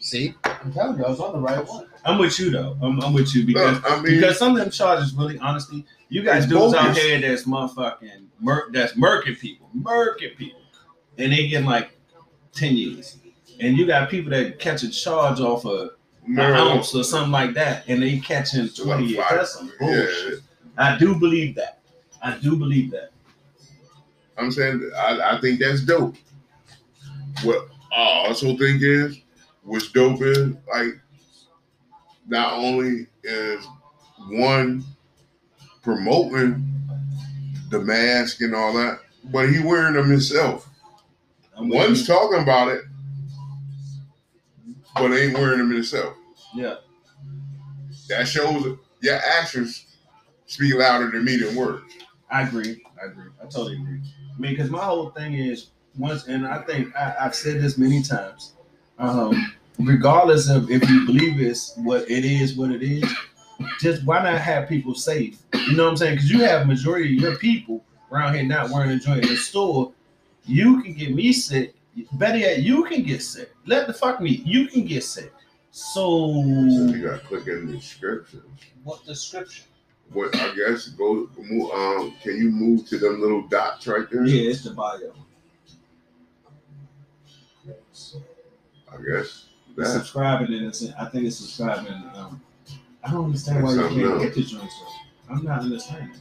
See, 0.00 0.34
I'm 0.44 0.72
telling 0.72 0.98
you, 0.98 1.04
I 1.04 1.08
was 1.10 1.20
on 1.20 1.32
the 1.32 1.38
right 1.38 1.66
one. 1.66 1.86
I'm 2.04 2.18
with 2.18 2.38
you 2.38 2.50
though. 2.50 2.76
I'm, 2.82 3.00
I'm 3.02 3.14
with 3.14 3.34
you 3.34 3.46
because 3.46 3.80
No, 3.82 3.88
I 3.88 4.02
mean, 4.02 4.16
because 4.16 4.38
some 4.38 4.52
of 4.56 4.58
them 4.58 4.70
charges 4.70 5.14
really, 5.14 5.38
honestly, 5.38 5.86
you 6.08 6.22
guys 6.22 6.44
It's 6.44 6.52
dudes 6.52 6.74
out 6.74 6.96
here 6.96 7.18
that's 7.20 7.44
motherfucking 7.44 8.26
mur- 8.40 8.68
that's 8.72 8.92
murking 8.94 9.38
people, 9.38 9.68
murking 9.74 10.36
people, 10.36 10.60
and 11.16 11.32
they 11.32 11.46
get 11.48 11.64
like 11.64 11.96
ten 12.52 12.76
years, 12.76 13.16
and 13.60 13.76
you 13.78 13.86
got 13.86 14.10
people 14.10 14.30
that 14.32 14.58
catch 14.58 14.82
a 14.82 14.90
charge 14.90 15.40
off 15.40 15.64
of 15.64 15.92
an 16.26 16.38
ounce 16.40 16.94
or 16.94 17.04
something 17.04 17.32
like 17.32 17.54
that, 17.54 17.84
and 17.88 18.02
they 18.02 18.18
catching 18.18 18.68
twenty 18.68 19.06
years. 19.06 19.26
That's 19.30 19.54
some 19.54 19.66
yeah, 19.80 19.86
bullshit. 19.86 20.40
I 20.76 20.98
do 20.98 21.18
believe 21.18 21.54
that. 21.56 21.80
I 22.22 22.36
do 22.38 22.56
believe 22.56 22.90
that. 22.92 23.10
I'm 24.36 24.50
saying 24.50 24.90
I, 24.96 25.36
I 25.36 25.40
think 25.40 25.60
that's 25.60 25.82
dope. 25.82 26.16
What 27.42 27.68
I 27.96 28.26
also 28.26 28.56
think 28.56 28.82
is 28.82 29.20
what's 29.62 29.92
dope 29.92 30.22
is 30.22 30.54
like 30.68 30.98
not 32.26 32.54
only 32.54 33.06
is 33.22 33.66
one 34.28 34.84
promoting 35.82 36.64
the 37.70 37.80
mask 37.80 38.40
and 38.40 38.54
all 38.54 38.72
that, 38.72 39.00
but 39.24 39.48
he 39.48 39.60
wearing 39.60 39.94
them 39.94 40.10
himself. 40.10 40.68
I'm 41.56 41.68
One's 41.68 42.06
talking 42.06 42.40
about 42.40 42.68
it, 42.68 42.82
but 44.94 45.12
ain't 45.12 45.34
wearing 45.34 45.58
them 45.58 45.70
himself. 45.70 46.14
yeah. 46.54 46.76
That 48.08 48.28
shows 48.28 48.78
your 49.00 49.16
actions 49.16 49.86
speak 50.46 50.74
louder 50.74 51.10
than 51.10 51.24
me 51.24 51.36
than 51.36 51.54
words. 51.54 51.94
I 52.30 52.42
agree. 52.42 52.82
I 53.00 53.06
agree. 53.06 53.30
I 53.40 53.46
totally 53.46 53.74
agree. 53.76 54.00
I 54.34 54.38
mean, 54.40 54.52
because 54.52 54.70
my 54.70 54.84
whole 54.84 55.10
thing 55.10 55.34
is 55.34 55.70
once, 55.96 56.26
and 56.26 56.46
I 56.46 56.62
think 56.62 56.94
I, 56.96 57.14
I've 57.20 57.34
said 57.34 57.62
this 57.62 57.78
many 57.78 58.02
times. 58.02 58.52
Um, 58.98 59.54
regardless 59.78 60.48
of 60.48 60.70
if 60.70 60.88
you 60.88 61.06
believe 61.06 61.40
it's 61.40 61.74
what 61.76 62.08
it 62.10 62.24
is, 62.24 62.56
what 62.56 62.70
it 62.70 62.82
is, 62.82 63.04
just 63.80 64.04
why 64.04 64.22
not 64.22 64.38
have 64.40 64.68
people 64.68 64.94
safe? 64.94 65.38
You 65.54 65.76
know 65.76 65.84
what 65.84 65.90
I'm 65.90 65.96
saying? 65.96 66.14
Because 66.16 66.30
you 66.30 66.40
have 66.40 66.66
majority 66.66 67.16
of 67.16 67.22
your 67.22 67.36
people 67.36 67.84
around 68.12 68.34
here 68.34 68.44
not 68.44 68.70
wearing 68.70 68.90
a 68.90 68.98
joint 68.98 69.22
in 69.22 69.28
the 69.28 69.36
store, 69.36 69.92
you 70.46 70.82
can 70.82 70.92
get 70.94 71.14
me 71.14 71.32
sick. 71.32 71.74
Better 72.14 72.38
yet, 72.38 72.62
you 72.62 72.84
can 72.84 73.02
get 73.02 73.22
sick. 73.22 73.52
Let 73.66 73.86
the 73.86 73.92
fuck 73.92 74.20
me. 74.20 74.42
You 74.44 74.66
can 74.68 74.84
get 74.84 75.04
sick. 75.04 75.32
So 75.70 76.32
So 76.42 76.94
you 76.94 77.02
gotta 77.04 77.18
click 77.20 77.46
in 77.46 77.66
the 77.66 77.72
description. 77.74 78.42
What 78.82 79.04
description? 79.04 79.64
What 80.12 80.34
I 80.36 80.54
guess 80.54 80.88
go 80.88 81.28
move. 81.38 81.70
Um, 81.70 82.14
can 82.22 82.36
you 82.36 82.50
move 82.50 82.86
to 82.88 82.98
them 82.98 83.20
little 83.20 83.42
dots 83.48 83.86
right 83.86 84.08
there? 84.10 84.24
yeah, 84.26 84.50
it's 84.50 84.62
the 84.64 84.70
bio. 84.70 85.12
I 88.92 88.96
guess 88.98 89.46
It's 89.68 89.76
that. 89.76 89.86
subscribing 89.86 90.54
and 90.54 90.66
it's 90.66 90.84
I 90.98 91.06
think 91.06 91.24
it's 91.26 91.36
subscribing. 91.36 91.92
Um, 92.14 92.40
I 93.02 93.10
don't 93.10 93.26
understand 93.26 93.64
why 93.64 93.72
you 93.74 93.80
can't 93.88 94.00
else. 94.02 94.22
get 94.22 94.34
this 94.34 94.50
joint. 94.50 94.62
though. 95.28 95.34
I'm 95.34 95.44
not 95.44 95.60
understanding. 95.60 96.16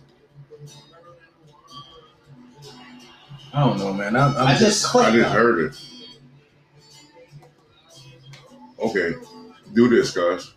I 3.53 3.59
don't 3.59 3.77
know, 3.77 3.93
man. 3.93 4.15
I'm, 4.15 4.35
I'm 4.35 4.47
I 4.47 4.57
just 4.57 4.95
I 4.95 5.11
just 5.11 5.29
on 5.29 5.35
heard 5.35 5.65
it. 5.65 5.85
Okay, 8.79 9.13
do 9.73 9.89
this, 9.89 10.11
guys. 10.11 10.53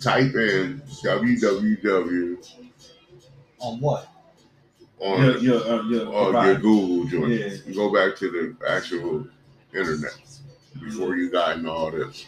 Type 0.00 0.34
in 0.34 0.80
www 1.02 2.48
On 3.58 3.80
what? 3.80 4.08
on 5.00 5.22
your 5.22 5.38
your 5.38 5.60
uh, 5.62 5.82
your, 5.84 6.14
on 6.14 6.46
your. 6.46 6.54
Google 6.56 7.04
joint. 7.04 7.32
Yeah. 7.32 7.74
Go 7.74 7.92
back 7.92 8.16
to 8.18 8.30
the 8.30 8.66
actual 8.68 9.26
internet 9.74 10.16
before 10.80 11.16
you 11.16 11.30
got 11.30 11.56
into 11.56 11.70
all 11.70 11.90
this. 11.90 12.26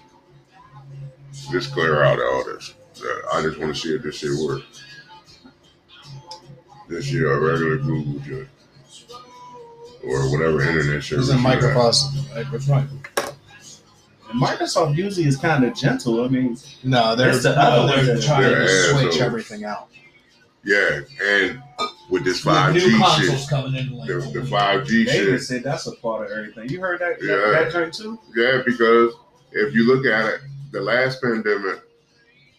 Just 1.51 1.73
clear 1.73 2.03
out 2.03 2.21
all 2.21 2.45
this. 2.45 2.75
Uh, 3.03 3.37
I 3.37 3.43
just 3.43 3.59
want 3.59 3.75
to 3.75 3.81
see 3.81 3.95
if 3.95 4.03
this 4.03 4.17
shit 4.17 4.31
works. 4.47 4.85
This 6.91 7.05
shit 7.07 7.23
a 7.23 7.39
regular 7.39 7.77
Google 7.79 8.19
joint. 8.21 8.49
Or 10.05 10.31
whatever 10.33 10.61
internet 10.63 11.03
service. 11.05 11.27
He's 11.27 11.29
in 11.31 11.39
you 11.39 11.43
have. 11.45 11.61
Microsoft. 11.63 12.45
Microsoft. 12.45 12.89
And 14.31 14.43
Microsoft 14.43 14.97
usually 14.97 15.27
is 15.27 15.37
kind 15.37 15.65
of 15.65 15.75
gentle. 15.75 16.25
I 16.25 16.29
mean, 16.29 16.57
No, 16.83 17.15
they're, 17.15 17.37
the 17.37 17.55
no, 17.55 17.61
other 17.61 18.03
they're 18.05 18.15
one. 18.15 18.23
trying 18.25 18.43
They're 18.43 18.61
to 18.67 18.69
switch 18.69 19.07
assholes. 19.07 19.21
everything 19.21 19.65
out. 19.65 19.89
Yeah, 20.65 21.01
and 21.23 21.63
with 22.11 22.25
this 22.25 22.45
5G 22.45 22.75
new 22.75 22.99
consoles 22.99 23.41
shit, 23.41 23.49
coming 23.49 23.75
in 23.77 23.93
like 23.97 24.09
the, 24.09 24.19
a 24.19 24.21
the 24.21 24.41
week. 24.43 24.51
5G 24.51 25.07
David 25.07 25.09
shit. 25.39 25.43
said 25.43 25.63
that's 25.63 25.87
a 25.87 25.93
part 25.97 26.27
of 26.31 26.37
everything. 26.37 26.69
You 26.69 26.81
heard 26.81 27.01
that 27.01 27.17
Yeah. 27.23 27.37
that, 27.37 27.51
that 27.53 27.73
joint 27.73 27.95
too? 27.95 28.19
Yeah, 28.37 28.61
because 28.67 29.15
if 29.53 29.75
you 29.75 29.87
look 29.87 30.05
at 30.07 30.27
it, 30.27 30.41
the 30.73 30.81
last 30.83 31.23
pandemic 31.23 31.81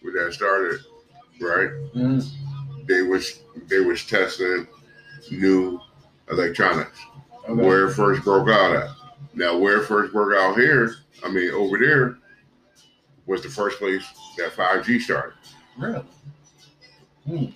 when 0.02 0.14
that 0.14 0.32
started, 0.32 0.80
right? 1.40 1.68
Mm-hmm. 1.94 2.18
They 2.86 3.02
was 3.02 3.40
they 3.68 3.80
was 3.80 4.04
testing 4.04 4.66
new 5.30 5.80
electronics. 6.30 6.98
Okay. 7.48 7.52
Where 7.52 7.88
it 7.88 7.94
first 7.94 8.22
broke 8.24 8.48
out 8.48 8.76
at. 8.76 8.90
Now, 9.34 9.56
where 9.56 9.82
it 9.82 9.86
first 9.86 10.12
broke 10.12 10.34
out 10.34 10.56
here, 10.56 10.94
I 11.24 11.30
mean, 11.30 11.50
over 11.52 11.78
there, 11.78 12.18
was 13.26 13.42
the 13.42 13.48
first 13.48 13.78
place 13.78 14.04
that 14.36 14.52
5G 14.52 15.00
started. 15.00 15.34
Really? 15.78 16.04
Hmm. 17.26 17.46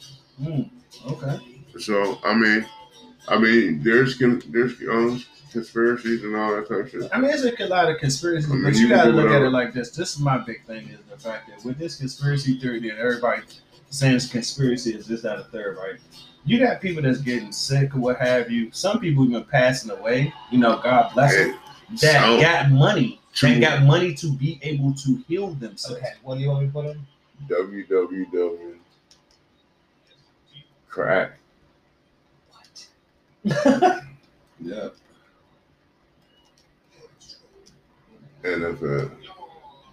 Hmm. 0.42 0.62
Okay. 1.06 1.38
So, 1.78 2.18
I 2.24 2.34
mean, 2.34 2.66
I 3.28 3.38
mean, 3.38 3.82
there's 3.82 4.18
there's 4.18 4.80
um, 4.88 5.22
conspiracies 5.52 6.22
and 6.24 6.36
all 6.36 6.54
that 6.54 6.68
type 6.68 6.86
of 6.86 6.90
shit. 6.90 7.10
I 7.12 7.18
mean, 7.18 7.30
it's 7.30 7.60
a 7.60 7.66
lot 7.66 7.90
of 7.90 7.98
conspiracies, 7.98 8.50
I 8.50 8.54
mean, 8.54 8.64
but 8.64 8.74
you 8.74 8.82
you 8.82 8.88
got 8.88 9.04
to 9.04 9.10
look 9.10 9.30
at 9.30 9.42
it 9.42 9.50
like 9.50 9.72
this. 9.72 9.90
This 9.90 10.14
is 10.14 10.20
my 10.20 10.38
big 10.38 10.64
thing: 10.64 10.88
is 10.88 11.00
the 11.10 11.18
fact 11.18 11.48
that 11.48 11.64
with 11.64 11.78
this 11.78 11.96
conspiracy 11.96 12.58
theory 12.58 12.80
that 12.80 12.98
everybody 12.98 13.42
saying 13.96 14.16
it's 14.16 14.26
conspiracy 14.26 14.94
is 14.94 15.06
this, 15.06 15.22
that, 15.22 15.38
or 15.38 15.42
third, 15.44 15.76
right? 15.76 15.98
You 16.44 16.58
got 16.60 16.80
people 16.80 17.02
that's 17.02 17.18
getting 17.18 17.50
sick 17.50 17.94
or 17.94 17.98
what 17.98 18.18
have 18.18 18.50
you. 18.50 18.70
Some 18.72 19.00
people 19.00 19.24
even 19.24 19.44
passing 19.44 19.90
away. 19.90 20.32
You 20.50 20.58
know, 20.58 20.80
God 20.82 21.12
bless 21.14 21.34
them. 21.34 21.58
That 22.00 22.22
some- 22.22 22.40
got 22.40 22.70
money. 22.70 23.20
to 23.36 23.46
That 23.48 23.60
got 23.60 23.82
money 23.84 24.14
to 24.14 24.32
be 24.32 24.58
able 24.62 24.94
to 24.94 25.16
heal 25.28 25.48
themselves. 25.54 25.98
Okay, 26.00 26.12
what 26.22 26.36
do 26.36 26.42
you 26.42 26.48
want 26.48 26.62
me 26.62 26.66
to 26.68 26.72
put 26.72 26.86
in? 26.86 27.06
www. 27.48 28.74
Crack. 30.88 31.32
What? 33.42 34.02
yeah. 34.60 34.88
NFL. 38.42 39.10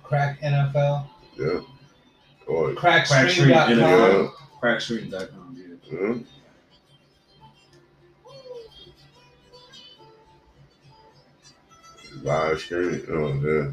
Crack 0.04 0.40
NFL. 0.42 1.08
Yeah. 1.38 1.60
Or 2.48 2.74
Crackstream, 2.74 3.50
Crackstream.com. 3.50 3.80
yeah. 3.80 4.30
Crackstream.com. 4.62 5.58
Yeah. 5.92 6.00
yeah. 6.00 6.16
Live 12.22 12.60
streaming. 12.60 13.04
Oh, 13.10 13.34
yeah. 13.34 13.72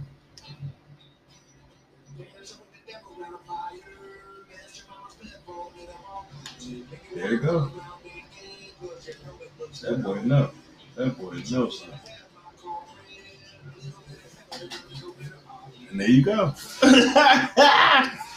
There 7.14 7.33
you 7.33 7.38
go. 7.38 7.70
That 9.83 10.02
boy 10.02 10.22
know. 10.22 10.50
That 10.96 11.18
boy 11.18 11.42
knows 11.50 11.80
something. 11.80 11.98
And 15.90 16.00
there 16.00 16.09
you 16.09 16.22
go. 16.24 16.54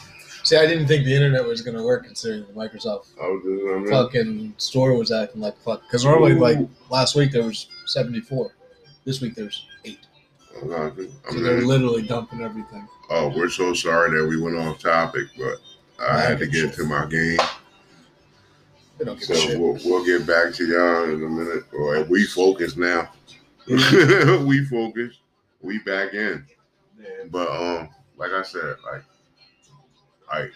See, 0.44 0.58
I 0.58 0.66
didn't 0.68 0.88
think 0.88 1.06
the 1.06 1.16
internet 1.16 1.46
was 1.46 1.62
going 1.62 1.78
to 1.78 1.84
work 1.84 2.04
considering 2.06 2.46
the 2.46 2.54
Microsoft 2.54 3.08
I 3.22 3.26
I 3.26 3.80
mean, 3.80 3.88
fucking 3.90 4.54
store 4.58 4.94
was 4.98 5.10
acting 5.12 5.40
like 5.42 5.58
fuck. 5.62 5.84
Because 5.84 6.04
normally, 6.04 6.34
like 6.34 6.58
last 6.90 7.16
week, 7.16 7.32
there 7.32 7.44
was 7.44 7.68
74. 7.86 8.52
This 9.06 9.22
week, 9.22 9.36
there's 9.36 9.66
eight. 9.86 10.00
Not- 10.64 10.94
I 11.00 11.32
So 11.32 11.40
they're 11.40 11.62
literally 11.62 12.04
dumping 12.04 12.42
everything. 12.42 12.88
oh, 13.10 13.30
we're 13.30 13.50
so 13.50 13.74
sorry 13.74 14.18
that 14.20 14.28
we 14.28 14.40
went 14.40 14.58
off 14.58 14.80
topic, 14.80 15.28
but 15.38 15.58
I 16.00 16.20
had 16.22 16.40
to 16.40 16.48
get 16.48 16.74
to 16.76 16.84
my 16.86 17.06
game. 17.06 17.38
They 18.98 19.06
don't 19.06 19.18
give 19.20 19.28
So 19.28 19.34
shit. 19.36 19.60
we'll, 19.60 19.80
we'll 19.86 20.06
get 20.06 20.28
back 20.28 20.54
to 20.56 20.66
y'all 20.68 21.06
in 21.06 21.24
a 21.24 21.30
minute. 21.30 21.64
Or 21.74 22.04
we 22.04 22.26
focus 22.26 22.76
now. 22.78 23.10
we 23.68 24.66
focus. 24.66 25.16
We 25.62 25.80
back 25.80 26.14
in. 26.14 26.46
But 27.32 27.50
um, 27.50 27.90
like 28.18 28.32
I 28.32 28.44
said, 28.44 28.76
like, 28.92 29.04
like 30.34 30.54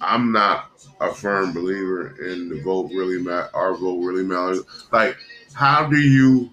I'm 0.00 0.32
not 0.32 0.70
a 1.00 1.12
firm 1.12 1.52
believer 1.52 2.16
in 2.26 2.48
the 2.48 2.62
vote 2.62 2.90
really 2.94 3.20
matter. 3.20 3.50
Our 3.54 3.74
vote 3.74 4.00
really 4.00 4.24
matters. 4.24 4.62
Like, 4.90 5.16
how 5.52 5.86
do 5.86 5.98
you? 5.98 6.50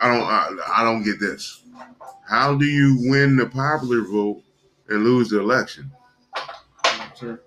I 0.00 0.08
don't. 0.08 0.22
I, 0.26 0.56
I 0.78 0.84
don't 0.84 1.04
get 1.04 1.20
this. 1.20 1.62
How 2.28 2.56
do 2.56 2.64
you 2.64 3.10
win 3.10 3.36
the 3.36 3.46
popular 3.46 4.02
vote 4.02 4.42
and 4.88 5.04
lose 5.04 5.28
the 5.28 5.40
election? 5.40 5.92
Sure. 7.18 7.40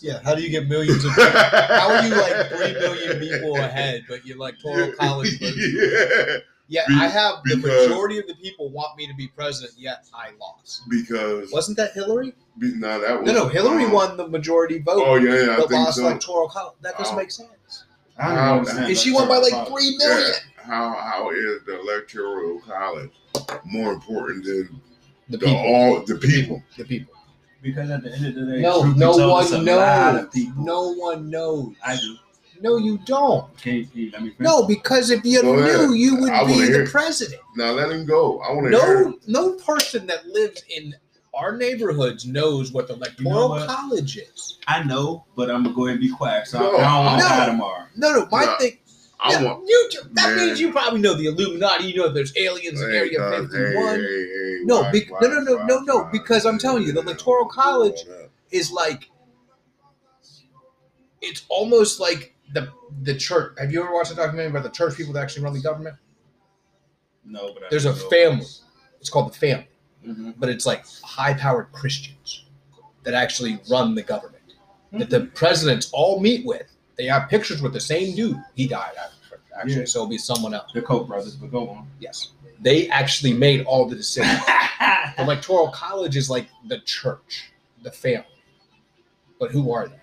Yeah, 0.00 0.20
how 0.24 0.34
do 0.34 0.42
you 0.42 0.50
get 0.50 0.68
millions 0.68 1.04
of 1.04 1.10
How 1.16 1.90
are 1.90 2.04
you 2.04 2.14
like 2.14 2.48
three 2.48 2.72
million 2.72 3.18
people 3.18 3.56
ahead, 3.56 4.04
but 4.08 4.26
you're 4.26 4.36
like 4.36 4.60
total 4.60 4.92
College? 4.92 5.40
But 5.40 5.52
yeah, 5.56 6.36
yeah, 6.68 6.82
Be- 6.88 6.94
I 6.94 7.06
have 7.06 7.36
the 7.44 7.56
majority 7.56 8.18
of 8.18 8.26
the 8.26 8.34
people 8.34 8.70
want 8.70 8.96
me 8.96 9.06
to 9.06 9.14
be 9.14 9.28
president, 9.28 9.74
yet 9.78 10.04
I 10.12 10.30
lost. 10.40 10.82
because 10.88 11.50
Wasn't 11.52 11.76
that 11.76 11.92
Hillary? 11.92 12.34
be, 12.58 12.72
no, 12.74 13.00
that 13.00 13.22
was 13.22 13.26
No, 13.32 13.44
no, 13.44 13.48
Hillary 13.48 13.84
um, 13.84 13.92
won 13.92 14.16
the 14.16 14.26
majority 14.28 14.78
vote, 14.80 15.02
Oh 15.06 15.14
yeah, 15.16 15.34
yeah, 15.46 15.52
I 15.52 15.56
but 15.56 15.68
think 15.68 15.84
lost 15.84 15.96
so. 15.98 16.04
like 16.04 16.20
Toro 16.20 16.48
College. 16.48 16.76
That 16.82 16.96
doesn't 16.98 17.14
Oh. 17.14 17.18
make 17.18 17.30
sense. 17.30 17.84
I 18.18 18.28
don't 18.28 18.36
How- 18.36 18.58
understand. 18.58 18.86
And 18.86 18.96
she 18.98 19.12
won 19.12 19.28
by 19.28 19.36
like 19.38 19.68
three 19.68 19.96
million. 19.98 20.32
Yeah. 20.32 20.62
How 20.64 20.90
how 20.94 21.30
is 21.30 21.62
the 21.66 21.78
electoral 21.80 22.60
college 22.60 23.10
more 23.64 23.92
important 23.92 24.44
than 24.44 24.80
The 25.28 25.36
the 25.38 25.54
all 25.54 26.00
the 26.04 26.16
people? 26.16 26.62
the 26.76 26.84
people. 26.84 27.12
Because 27.62 27.90
at 27.90 28.02
the 28.02 28.12
end 28.12 28.26
of 28.26 28.34
the 28.34 28.52
day, 28.52 28.60
No, 28.62 28.82
no 28.92 29.10
one 29.28 29.42
it's 29.44 29.52
a 29.52 29.58
lot 29.58 30.14
knows. 30.14 30.24
of 30.24 30.32
people. 30.32 30.64
No 30.64 30.92
one 30.94 31.30
knows. 31.30 31.74
I 31.84 31.96
do. 31.96 32.16
No, 32.60 32.76
you 32.78 32.98
don't. 33.04 33.56
Can 33.58 33.74
you, 33.74 33.86
can 33.86 33.98
you 34.00 34.10
let 34.12 34.22
me 34.22 34.30
finish? 34.30 34.40
No, 34.40 34.66
because 34.66 35.10
if 35.10 35.24
you 35.24 35.42
Go 35.42 35.54
ahead. 35.54 35.88
knew, 35.88 35.94
you 35.94 36.16
would 36.16 36.30
I 36.30 36.44
be 36.46 36.54
the 36.60 36.66
hear- 36.66 36.86
president. 36.86 37.40
Now 37.56 37.72
let 37.72 37.90
him 37.90 38.06
go. 38.06 38.40
I 38.40 38.52
want 38.52 38.70
to 38.72 38.78
hear. 38.78 39.04
No, 39.04 39.18
no 39.26 39.52
person 39.54 40.06
that 40.06 40.26
lives 40.26 40.62
in 40.68 40.94
our 41.34 41.56
neighborhoods 41.56 42.24
knows 42.26 42.72
what 42.72 42.88
the 42.88 42.94
electoral 42.94 43.24
You 43.28 43.34
know 43.34 43.48
what? 43.48 43.68
college 43.68 44.16
is. 44.16 44.58
I 44.66 44.82
know, 44.84 45.24
but 45.36 45.50
I'm 45.50 45.62
gonna 45.64 45.74
go 45.74 45.86
ahead 45.86 45.98
and 45.98 46.00
be 46.00 46.08
quiet. 46.14 46.46
So 46.46 46.58
No, 46.60 46.76
I 46.78 46.82
don't 46.82 47.04
want 47.06 47.20
to 47.22 47.28
no. 47.28 47.34
die 47.36 47.46
tomorrow. 47.46 47.84
No, 47.96 48.12
no, 48.12 48.28
my 48.30 48.44
No, 48.46 48.56
thing. 48.58 48.78
I 49.20 49.32
yeah, 49.32 49.42
want. 49.44 49.64
you. 49.66 49.90
That 50.12 50.34
Man. 50.34 50.36
means 50.36 50.60
you 50.60 50.72
probably 50.72 51.00
know 51.00 51.14
the 51.14 51.26
Illuminati. 51.26 51.84
You 51.86 51.96
know 51.96 52.08
there's 52.10 52.36
aliens 52.36 52.80
in 52.80 52.90
Area 52.90 53.18
guys, 53.18 53.32
hey, 53.52 53.58
51. 53.58 53.94
hey, 53.96 54.02
hey, 54.02 54.58
No, 54.64 54.80
why- 54.82 54.92
bec- 54.92 55.10
why- 55.10 55.18
no, 55.22 55.28
no, 55.28 55.40
no, 55.40 55.56
why- 55.56 55.66
no, 55.66 55.78
no, 55.80 55.96
why- 55.98 56.10
because 56.12 56.44
I'm 56.46 56.58
telling 56.58 56.82
you, 56.84 56.92
the 56.92 57.00
yeah, 57.00 57.06
electoral 57.06 57.46
college- 57.46 58.04
is 58.50 58.70
like, 58.70 59.10
it's 61.20 61.44
almost 61.48 61.98
like 62.00 62.34
the 62.52 62.68
the 63.02 63.14
church. 63.16 63.54
Have 63.58 63.72
you 63.72 63.82
ever 63.82 63.92
watched 63.92 64.12
a 64.12 64.14
documentary 64.14 64.50
about 64.50 64.62
the 64.62 64.70
church 64.70 64.96
people 64.96 65.12
that 65.14 65.22
actually 65.22 65.42
run 65.44 65.52
the 65.54 65.60
government? 65.60 65.96
No, 67.24 67.52
but 67.52 67.64
I 67.64 67.66
There's 67.70 67.84
a 67.86 67.90
know. 67.90 68.08
family. 68.10 68.46
It's 69.00 69.10
called 69.10 69.32
the 69.32 69.36
family. 69.38 69.68
Mhm. 70.06 70.34
but 70.38 70.48
it's 70.48 70.66
like 70.66 70.86
high 71.02 71.34
powered 71.34 71.72
Christians 71.72 72.44
that 73.02 73.12
actually 73.14 73.58
run 73.68 73.96
the 73.96 74.02
government 74.02 74.44
that 74.92 75.10
the 75.10 75.22
presidents 75.34 75.90
all 75.92 76.20
meet 76.20 76.46
with 76.46 76.68
They 76.96 77.06
have 77.06 77.28
pictures 77.28 77.60
with 77.60 77.72
the 77.72 77.80
same 77.80 78.14
dude. 78.14 78.40
He 78.54 78.68
died 78.68 78.92
actually, 78.96 79.38
actually 79.58 79.78
Yeah. 79.80 79.84
so 79.86 79.98
it'll 80.00 80.08
be 80.08 80.16
someone 80.18 80.54
else. 80.54 80.70
The 80.72 80.80
Koch 80.82 81.08
brothers, 81.08 81.34
but 81.34 81.50
go 81.50 81.68
on. 81.70 81.90
Yes, 81.98 82.30
they 82.60 82.88
actually 82.90 83.32
made 83.32 83.64
all 83.64 83.86
the 83.88 83.96
decisions. 83.96 84.38
the 84.46 85.14
electoral 85.24 85.70
college 85.70 86.16
is 86.16 86.30
like 86.30 86.46
the 86.68 86.78
church, 86.80 87.50
the 87.82 87.90
family. 87.90 88.26
But 89.40 89.50
who 89.50 89.72
are 89.72 89.88
they? 89.88 90.00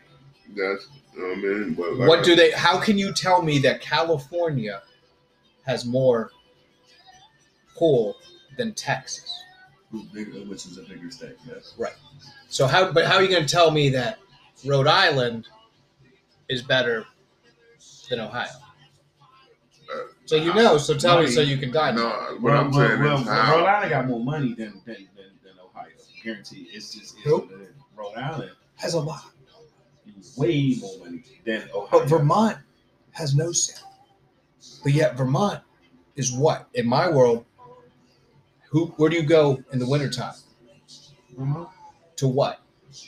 That's 1.15 1.19
I 1.19 1.35
mean, 1.35 1.73
but 1.73 1.93
like 1.95 2.09
What 2.09 2.23
do 2.23 2.35
they? 2.35 2.51
How 2.51 2.79
can 2.79 2.97
you 2.97 3.13
tell 3.13 3.41
me 3.41 3.59
that 3.59 3.81
California 3.81 4.81
has 5.65 5.85
more 5.85 6.31
pull 7.75 8.17
than 8.57 8.73
Texas? 8.73 9.43
Which 9.91 10.65
is 10.65 10.77
a 10.77 10.83
bigger 10.83 11.11
state, 11.11 11.37
yes. 11.47 11.75
Right. 11.77 11.93
So 12.49 12.65
how? 12.67 12.91
But 12.91 13.05
how 13.05 13.15
are 13.15 13.21
you 13.21 13.29
going 13.29 13.45
to 13.45 13.51
tell 13.51 13.69
me 13.71 13.89
that 13.89 14.19
Rhode 14.65 14.87
Island 14.87 15.47
is 16.49 16.61
better 16.63 17.05
than 18.09 18.19
Ohio? 18.19 18.47
Uh, 19.93 19.97
So 20.25 20.35
you 20.35 20.53
know. 20.53 20.77
So 20.77 20.97
tell 20.97 21.19
me, 21.21 21.27
so 21.27 21.41
you 21.41 21.57
can 21.57 21.71
die. 21.71 21.91
No, 21.91 22.09
now. 22.09 22.37
what 22.39 22.53
I'm 22.53 22.71
well, 22.71 22.87
saying 22.87 23.01
well, 23.01 23.19
is 23.19 23.25
well, 23.25 23.41
how 23.41 23.57
Rhode 23.57 23.65
Island 23.65 23.89
got 23.91 24.07
more 24.07 24.19
money 24.19 24.53
than 24.53 24.81
than, 24.85 25.07
than, 25.15 25.31
than 25.43 25.53
Ohio. 25.63 25.89
Guaranteed. 26.23 26.67
It's 26.71 26.93
just 26.93 27.15
it's 27.15 27.23
Who? 27.23 27.39
what. 27.39 27.49
Rhode 27.95 28.17
Island 28.17 28.51
Has 28.77 28.95
a 28.95 28.99
lot, 28.99 29.25
way 30.37 30.75
more 30.79 30.97
money 30.99 31.23
than 31.45 31.69
Ohio. 31.73 31.87
but 32.01 32.09
Vermont 32.09 32.57
has 33.11 33.35
no 33.35 33.51
sound. 33.51 33.85
But 34.83 34.93
yet 34.93 35.15
Vermont 35.17 35.61
is 36.15 36.31
what 36.31 36.67
in 36.73 36.87
my 36.87 37.09
world. 37.09 37.45
Who? 38.69 38.87
Where 38.97 39.09
do 39.09 39.15
you 39.15 39.23
go 39.23 39.63
in 39.71 39.79
the 39.79 39.85
wintertime? 39.87 40.33
Mhm. 41.37 41.69
To 42.17 42.27
what? 42.27 42.59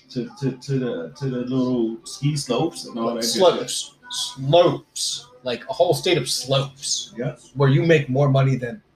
to, 0.09 0.27
to, 0.39 0.51
to 0.53 0.79
the 0.79 1.13
to 1.15 1.25
the 1.29 1.41
little 1.41 1.97
ski 2.05 2.35
slopes 2.35 2.85
and 2.85 2.97
all 2.97 3.09
that. 3.13 3.21
good 3.21 3.23
slopes, 3.29 3.95
slopes, 4.09 5.27
like 5.43 5.63
a 5.69 5.73
whole 5.73 5.93
state 5.93 6.17
of 6.17 6.27
slopes, 6.27 7.11
shit. 7.11 7.19
Yeah. 7.19 7.35
where 7.53 7.69
you 7.69 7.83
make 7.83 8.09
more 8.09 8.29
money 8.29 8.55
than. 8.55 8.81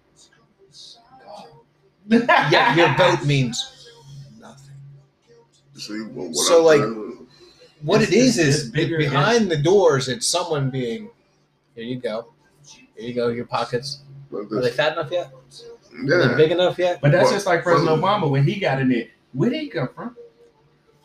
Yeah, 2.09 2.75
your 2.75 2.95
vote 2.97 3.23
means 3.25 3.87
nothing. 4.39 4.73
see 5.75 6.01
what, 6.01 6.29
what 6.29 6.35
So, 6.35 6.57
I'm 6.59 6.65
like, 6.65 6.79
saying 6.81 7.08
What 7.81 8.01
It's- 8.01 8.13
it 8.13 8.17
is 8.17 8.37
it's- 8.37 8.55
is 8.63 8.69
bigger, 8.71 8.97
behind 8.97 9.49
the 9.49 9.57
doors. 9.57 10.07
It's 10.09 10.27
someone 10.27 10.69
being, 10.69 11.09
here 11.75 11.83
you 11.85 11.97
go, 11.97 12.33
here 12.65 13.07
you 13.07 13.13
go, 13.13 13.29
your 13.29 13.45
pockets. 13.45 13.99
Are 14.33 14.61
they 14.61 14.71
fat 14.71 14.93
enough 14.93 15.11
yet? 15.11 15.31
Are 15.31 16.05
they 16.05 16.15
yeah, 16.29 16.35
big 16.35 16.51
enough 16.51 16.77
yet? 16.77 16.99
But 17.01 17.11
that's 17.11 17.25
Well, 17.25 17.33
just 17.33 17.45
like 17.45 17.63
President 17.63 18.01
well- 18.01 18.19
Obama 18.19 18.29
when 18.29 18.43
he 18.43 18.59
got 18.59 18.79
in 18.81 18.89
there. 18.89 19.07
Where 19.33 19.49
did 19.49 19.61
he 19.61 19.67
come 19.69 19.89
from? 19.95 20.15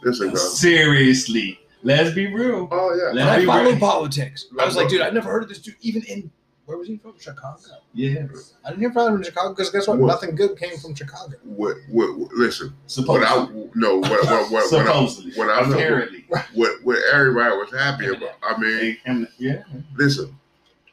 this 0.03 0.21
is 0.21 0.59
Seriously. 0.59 1.59
Let's 1.83 2.15
be 2.15 2.27
real. 2.33 2.69
Oh 2.71 2.95
yeah, 2.95 3.13
Let's 3.13 3.29
I 3.29 3.41
be 3.41 3.47
follow 3.47 3.71
real. 3.71 3.79
politics. 3.79 4.47
I 4.59 4.65
was 4.67 4.75
like, 4.77 4.89
dude, 4.89 5.01
I 5.01 5.11
never 5.11 5.31
heard 5.31 5.43
of 5.43 5.49
this 5.49 5.59
dude. 5.59 5.77
Even 5.81 6.03
in 6.05 6.31
where 6.67 6.79
was 6.79 6.89
he 6.89 6.97
from? 6.97 7.15
Chicago. 7.19 7.59
Yeah. 7.93 8.27
I 8.65 8.71
didn't 8.71 8.81
hear 8.81 8.93
from 8.93 9.09
him 9.09 9.17
in 9.19 9.23
Chicago 9.23 9.51
because 9.51 9.71
guess 9.71 9.87
what? 9.87 9.99
What? 9.99 10.07
Nothing 10.09 10.35
good 10.35 10.57
came 10.59 10.77
from 10.79 10.95
Chicago. 10.95 11.35
what, 11.45 11.77
what, 11.91 12.17
what 12.19 12.33
listen, 12.33 12.69
what 12.69 12.91
Supposedly. 12.91 13.25
I 13.27 13.69
no, 13.75 13.99
what, 13.99 14.11
what, 14.11 14.25
what, 14.25 14.51
what, 14.53 14.67
Supposedly. 14.69 15.33
what 15.35 15.51
I 15.51 15.69
know, 15.69 15.75
Apparently. 15.75 16.25
what, 16.55 16.77
what 16.83 16.99
everybody 17.13 17.51
was 17.57 17.71
happy 17.73 18.07
about. 18.09 18.35
I 18.43 18.57
mean, 18.59 18.97
And- 19.05 19.29
yeah. 19.39 19.63
listen, 19.97 20.35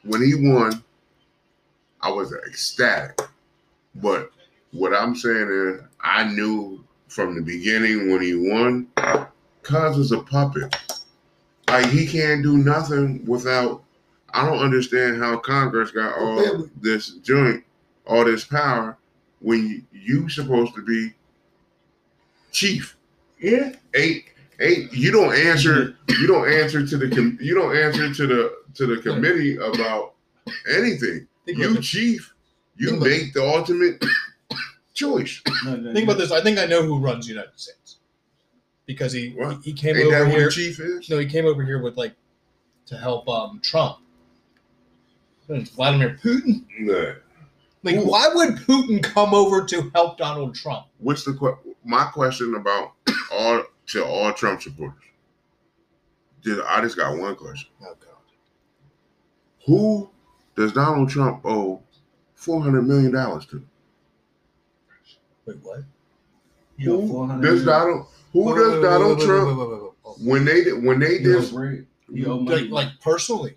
when 0.03 0.21
he 0.23 0.36
won, 0.36 0.84
I 2.01 2.12
was 2.12 2.34
ecstatic. 2.47 3.19
But 3.95 4.31
what 4.71 4.93
I'm 4.93 5.15
saying 5.15 5.49
is, 5.49 5.81
I 6.01 6.23
knew 6.25 6.84
from 7.07 7.36
the 7.36 7.41
beginning 7.41 8.12
when 8.12 8.21
he 8.21 8.36
won, 8.36 8.88
Cuz 9.63 9.97
is 9.97 10.12
a 10.12 10.19
puppet. 10.21 10.75
Like 11.69 11.86
he 11.88 12.07
can't 12.07 12.41
do 12.43 12.57
nothing 12.57 13.23
without. 13.25 13.84
I 14.34 14.46
don't 14.46 14.60
understand 14.60 15.22
how 15.22 15.38
Congress 15.38 15.91
got 15.91 16.17
all 16.17 16.67
this 16.80 17.12
joint, 17.24 17.63
all 18.08 18.26
this 18.26 18.46
power, 18.46 18.98
when 19.39 19.67
you, 19.67 19.84
you 19.91 20.30
supposed 20.30 20.74
to 20.76 20.84
be 20.84 21.13
chief. 22.52 22.96
Yeah. 23.39 23.74
Eight, 23.96 24.26
eight. 24.60 24.91
You 24.94 25.12
don't 25.12 25.34
answer. 25.34 25.96
You 26.10 26.28
don't 26.28 26.52
answer 26.52 26.86
to 26.86 26.98
the. 26.98 27.10
Com- 27.10 27.38
you 27.41 27.56
don't 27.56 27.76
answer 27.76 28.13
to 28.13 28.28
the 28.28 28.56
to 28.76 28.86
the 28.86 29.02
committee 29.02 29.58
about 29.58 30.13
anything. 30.70 31.28
Think 31.46 31.58
You 31.58 31.72
about 31.72 31.84
chief. 31.84 32.34
You 32.78 32.91
Think 32.91 33.02
make 33.02 33.34
the 33.34 33.44
ultimate 33.46 34.04
choice. 34.94 35.41
No, 35.65 35.76
no, 35.76 35.94
Think 35.94 36.08
no. 36.08 36.13
about 36.13 36.20
this. 36.22 36.32
I 36.32 36.41
think 36.41 36.58
I 36.60 36.65
know 36.65 36.84
who 36.84 37.00
runs 37.00 37.26
the 37.26 37.34
United 37.34 37.60
States 37.60 37.98
because 38.86 39.12
he 39.12 39.32
What? 39.32 39.58
he 39.63 39.74
came 39.74 39.96
Ain't 39.98 40.08
over 40.13 40.26
what 40.26 40.32
here. 40.38 40.50
chief 40.50 40.80
is? 40.80 41.10
No, 41.10 41.17
he 41.17 41.26
came 41.26 41.46
over 41.46 41.63
here 41.63 41.82
with 41.82 41.98
like 41.98 42.13
to 42.88 42.98
help 42.98 43.28
um 43.28 43.60
Trump. 43.63 43.98
It's 45.49 45.69
Vladimir 45.71 46.17
Putin. 46.23 46.63
Nah. 46.80 47.13
Like, 47.84 47.95
Ooh. 47.95 48.08
why 48.08 48.30
would 48.34 48.56
Putin 48.58 49.04
come 49.04 49.34
over 49.34 49.65
to 49.65 49.91
help 49.95 50.17
Donald 50.17 50.56
Trump? 50.56 50.86
What's 50.99 51.23
the 51.25 51.34
que- 51.34 51.75
my 51.84 52.06
question 52.06 52.56
about 52.56 52.93
all 53.32 53.63
to 53.88 54.06
all 54.06 54.32
Trump 54.34 54.62
supporters? 54.62 55.01
Just, 56.43 56.62
I 56.67 56.82
just 56.82 56.97
got 56.97 57.17
one 57.17 57.36
question. 57.36 57.69
Oh 57.82 57.95
God. 57.99 58.10
Who 59.65 60.10
does 60.56 60.73
Donald 60.73 61.10
Trump 61.10 61.41
owe 61.45 61.82
four 62.36 62.62
hundred 62.62 62.84
million 62.88 63.12
dollars 63.12 63.45
to? 63.47 63.63
Wait, 65.45 65.58
what? 65.63 65.80
You 66.77 67.01
Who 67.01 67.41
does 67.41 67.65
Donald? 67.65 68.08
Who 68.34 68.45
Wait, 68.45 68.56
does 68.56 68.73
wait, 68.73 68.75
wait, 68.75 68.82
Donald 68.82 69.10
wait, 69.10 69.19
wait, 69.19 69.25
Trump 69.25 69.47
wait, 69.47 69.58
wait, 69.58 69.69
wait, 69.69 69.82
wait, 69.84 69.91
wait. 70.06 70.27
when 70.27 70.45
they 70.45 70.63
did 70.63 70.84
when 70.84 70.99
they 70.99 71.19
did? 71.19 71.51
You 72.10 72.25
owe. 72.27 72.38
Like, 72.38 72.69
like 72.69 72.88
personally. 73.01 73.56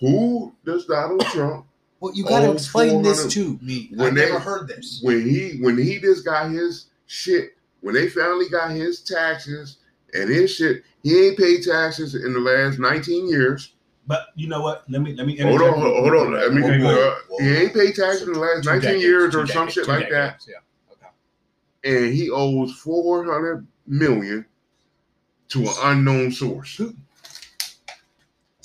Who 0.00 0.54
does 0.64 0.86
Donald 0.86 1.20
Trump 1.26 1.66
Well, 2.00 2.12
you 2.14 2.24
got 2.24 2.40
to 2.40 2.52
explain 2.52 3.02
this 3.02 3.32
to 3.34 3.58
me. 3.62 3.90
When 3.94 4.08
I've 4.08 4.14
they- 4.14 4.26
never 4.26 4.38
heard 4.40 4.68
this. 4.68 5.00
when 5.02 5.28
he 5.28 5.58
when 5.60 5.78
he 5.78 5.98
just 6.00 6.24
got 6.24 6.50
his 6.50 6.86
shit 7.06 7.56
when 7.80 7.94
they 7.94 8.08
finally 8.08 8.48
got 8.48 8.70
his 8.70 9.00
taxes 9.00 9.78
and 10.14 10.28
his 10.30 10.50
shit 10.54 10.82
he 11.02 11.26
ain't 11.26 11.38
paid 11.38 11.62
taxes 11.64 12.14
in 12.14 12.32
the 12.32 12.38
last 12.40 12.78
19 12.78 13.28
years 13.28 13.74
But 14.06 14.26
you 14.34 14.48
know 14.48 14.60
what? 14.62 14.84
Let 14.90 15.02
me 15.02 15.14
let 15.14 15.26
me 15.26 15.36
hold 15.38 15.62
on 15.62 15.74
hold 15.74 15.84
on, 15.86 16.02
hold 16.02 16.14
on. 16.14 16.32
Let 16.32 16.52
me, 16.54 16.62
Okay, 16.64 16.78
go 16.78 16.90
ahead. 16.90 16.98
uh, 17.12 17.36
he 17.38 17.56
ain't 17.56 17.72
paid 17.74 17.94
taxes 17.94 18.26
in 18.26 18.32
the 18.32 18.38
last 18.40 18.64
19 18.64 18.80
decades, 18.82 19.02
years 19.04 19.32
two 19.32 19.40
or 19.40 19.46
some 19.46 19.68
shit 19.68 19.84
two 19.84 19.90
like 19.92 20.10
that 20.10 20.44
Yeah. 20.48 20.56
Okay. 20.92 21.96
and 22.04 22.12
he 22.14 22.28
owes 22.30 22.72
400 22.80 23.66
million 23.86 24.44
to 25.48 25.60
an 25.62 25.74
unknown 25.82 26.32
source 26.32 26.80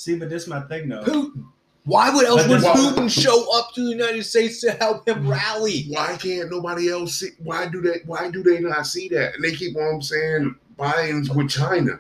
See, 0.08 0.16
but 0.18 0.30
this 0.30 0.48
my 0.48 0.62
thing 0.62 0.88
though. 0.88 1.04
Putin. 1.04 1.44
Why 1.84 2.10
would 2.14 2.26
else 2.26 2.44
But 2.44 2.50
would 2.50 2.62
then- 2.62 2.76
Putin 2.78 3.10
show 3.24 3.46
up 3.60 3.74
to 3.74 3.84
the 3.84 3.90
United 3.90 4.24
States 4.24 4.62
to 4.62 4.72
help 4.72 5.06
him 5.06 5.28
rally? 5.28 5.84
why 5.90 6.16
can't 6.16 6.50
nobody 6.50 6.88
else 6.90 7.20
see 7.20 7.32
why 7.40 7.68
do 7.68 7.82
they 7.82 8.00
why 8.06 8.32
do 8.32 8.42
they 8.42 8.60
not 8.62 8.88
see 8.88 9.10
that 9.10 9.36
and 9.36 9.44
they 9.44 9.52
keep 9.52 9.76
on 9.76 10.02
saying 10.02 10.56
Biden's 10.80 11.30
with 11.30 11.50
China 11.50 12.00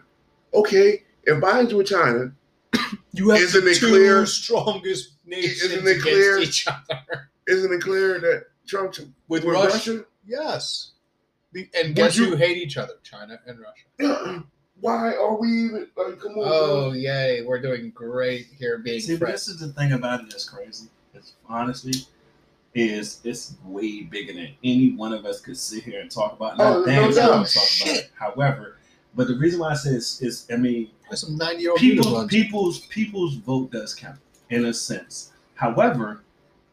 okay 0.53 1.03
if 1.23 1.41
Biden's 1.43 1.73
with 1.73 1.87
China 1.87 2.31
You 3.11 3.31
have 3.31 3.41
Isn't 3.41 3.65
the 3.65 3.71
it 3.71 3.75
two 3.77 3.87
clear- 3.89 4.25
strongest 4.25 5.15
nations 5.25 5.63
Isn't 5.63 5.85
it 5.85 5.91
against 5.91 6.03
clear- 6.07 6.39
each 6.39 6.65
other. 6.67 7.29
isn't 7.49 7.73
it 7.73 7.81
clear 7.81 8.19
that 8.21 8.45
Trump 8.67 8.95
With, 9.27 9.43
with 9.43 9.53
Russia? 9.53 9.67
Russia? 9.73 10.05
Yes. 10.25 10.91
The- 11.51 11.69
and 11.77 11.93
guess 11.93 12.17
you- 12.17 12.29
who 12.29 12.35
hate 12.37 12.55
each 12.57 12.77
other? 12.77 12.93
China 13.03 13.37
and 13.45 13.59
Russia. 13.59 14.43
Why 14.81 15.15
are 15.15 15.35
we 15.35 15.47
even 15.65 15.87
like? 15.97 16.19
Come 16.19 16.33
on, 16.33 16.43
Oh 16.45 16.89
bro. 16.89 16.93
yay, 16.93 17.41
we're 17.43 17.61
doing 17.61 17.89
great 17.91 18.47
here 18.59 18.77
being 18.77 18.99
See, 18.99 19.17
friends. 19.17 19.45
this 19.45 19.55
is 19.55 19.59
the 19.59 19.69
thing 19.69 19.93
about 19.93 20.21
it 20.21 20.29
that's 20.29 20.47
crazy. 20.47 20.87
It's 21.13 21.33
honestly 21.49 21.93
is 22.75 23.21
it's 23.23 23.55
way 23.65 24.01
bigger 24.03 24.33
than 24.33 24.49
any 24.63 24.91
one 24.91 25.11
of 25.13 25.25
us 25.25 25.39
could 25.41 25.57
sit 25.57 25.83
here 25.83 25.99
and 26.01 26.11
talk 26.11 26.33
about. 26.33 26.53
Oh, 26.59 26.79
Not 26.81 26.85
damn 26.85 27.01
no 27.03 27.11
sure 27.11 27.21
doubt. 27.21 27.31
I'm 27.33 27.45
talk 27.45 27.63
about 27.81 27.95
it. 27.95 28.11
However, 28.13 28.77
but 29.15 29.27
the 29.27 29.35
reason 29.35 29.59
why 29.59 29.71
I 29.71 29.73
say 29.73 29.91
is, 29.91 30.21
is 30.21 30.45
I 30.53 30.57
mean, 30.57 30.91
There's 31.09 31.21
some 31.21 31.37
nine 31.37 31.59
year 31.59 31.71
old 31.71 31.79
people. 31.79 32.03
people 32.05 32.27
people's 32.27 32.79
people's 32.87 33.35
vote 33.35 33.71
does 33.71 33.95
count 33.95 34.19
in 34.51 34.65
a 34.65 34.73
sense. 34.73 35.31
However, 35.55 36.21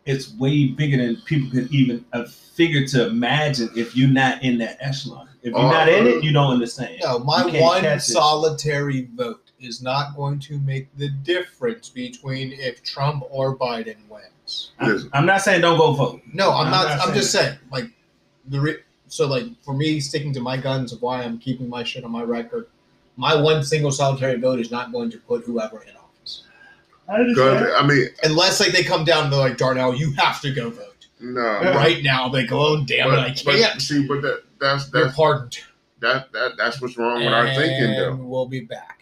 it's 0.05 0.35
way 0.35 0.67
bigger 0.67 0.99
than 0.99 1.17
people 1.25 1.51
could 1.51 1.73
even 1.73 2.05
uh, 2.13 2.25
figure 2.25 2.87
to 2.89 3.07
imagine 3.07 3.71
if 3.75 3.97
you're 3.97 4.09
not 4.11 4.43
in 4.43 4.59
that 4.59 4.77
echelon. 4.81 5.29
If 5.45 5.51
you're 5.51 5.59
Oh, 5.61 5.71
not 5.71 5.89
in 5.89 6.07
uh, 6.07 6.11
it, 6.11 6.25
you 6.25 6.33
don't 6.33 6.53
understand. 6.53 6.99
No, 7.03 7.19
my 7.21 7.45
You 7.45 7.53
can't 7.53 7.63
one 7.63 7.81
catch 7.83 7.99
it. 7.99 8.13
solitary 8.13 9.09
vote 9.15 9.51
is 9.61 9.83
not 9.83 10.17
going 10.17 10.39
to 10.41 10.59
make 10.61 10.89
the 10.97 11.09
difference 11.11 11.91
between 11.91 12.53
if 12.53 12.83
Trump 12.83 13.25
or 13.31 13.57
Biden 13.57 13.97
wins. 14.09 14.73
I'm, 14.81 15.11
I'm 15.13 15.27
not 15.27 15.43
saying 15.43 15.61
don't 15.61 15.79
go 15.79 15.93
vote. 15.93 16.23
No, 16.33 16.51
I'm, 16.51 16.67
I'm 16.67 16.71
not. 16.73 16.85
not 16.89 16.93
I'm 16.93 16.99
saying 17.09 17.15
just 17.15 17.33
saying, 17.33 17.59
like 17.71 17.91
the 18.49 18.61
re- 18.61 18.79
so 19.07 19.27
like 19.29 19.45
for 19.63 19.75
me 19.75 20.01
sticking 20.01 20.33
to 20.33 20.41
my 20.41 20.57
guns 20.57 20.93
of 20.93 21.03
why 21.03 21.23
I'm 21.23 21.39
keeping 21.39 21.69
my 21.69 21.85
shit 21.85 22.05
on 22.05 22.11
my 22.11 22.23
record. 22.23 22.67
My 23.17 23.35
one 23.35 23.63
single 23.63 23.93
solitary 23.93 24.41
vote 24.41 24.59
is 24.61 24.71
not 24.71 24.93
going 24.93 25.11
to 25.11 25.19
put 25.19 25.45
whoever 25.45 25.83
in 25.83 25.95
office, 25.97 26.43
I 27.09 27.23
Because 27.23 27.71
I 27.79 27.87
mean, 27.87 28.09
unless 28.23 28.61
like 28.61 28.73
they 28.73 28.83
come 28.83 29.05
down 29.05 29.31
to 29.31 29.37
like 29.37 29.57
Darnell, 29.59 29.95
you 29.95 30.13
have 30.15 30.41
to 30.41 30.53
go 30.53 30.71
vote 30.71 31.07
no. 31.21 31.43
right 31.75 32.03
now. 32.03 32.29
They 32.31 32.45
go, 32.47 32.59
oh 32.61 32.85
damn 32.85 33.13
it, 33.13 33.19
I 33.19 33.29
But, 33.29 33.43
but 33.45 33.55
can't. 33.57 33.81
see, 33.83 34.07
but 34.07 34.23
that 34.23 34.44
that's 34.61 34.93
You're 34.93 35.05
that's 35.05 35.17
pardoned. 35.17 35.59
that 36.01 36.33
that 36.33 36.53
that's 36.57 36.81
what's 36.81 36.97
wrong 36.97 37.25
with 37.25 37.33
our 37.33 37.47
thinking, 37.55 37.97
though. 37.97 38.17
We'll 38.17 38.47
be 38.47 38.61
back. 38.61 38.94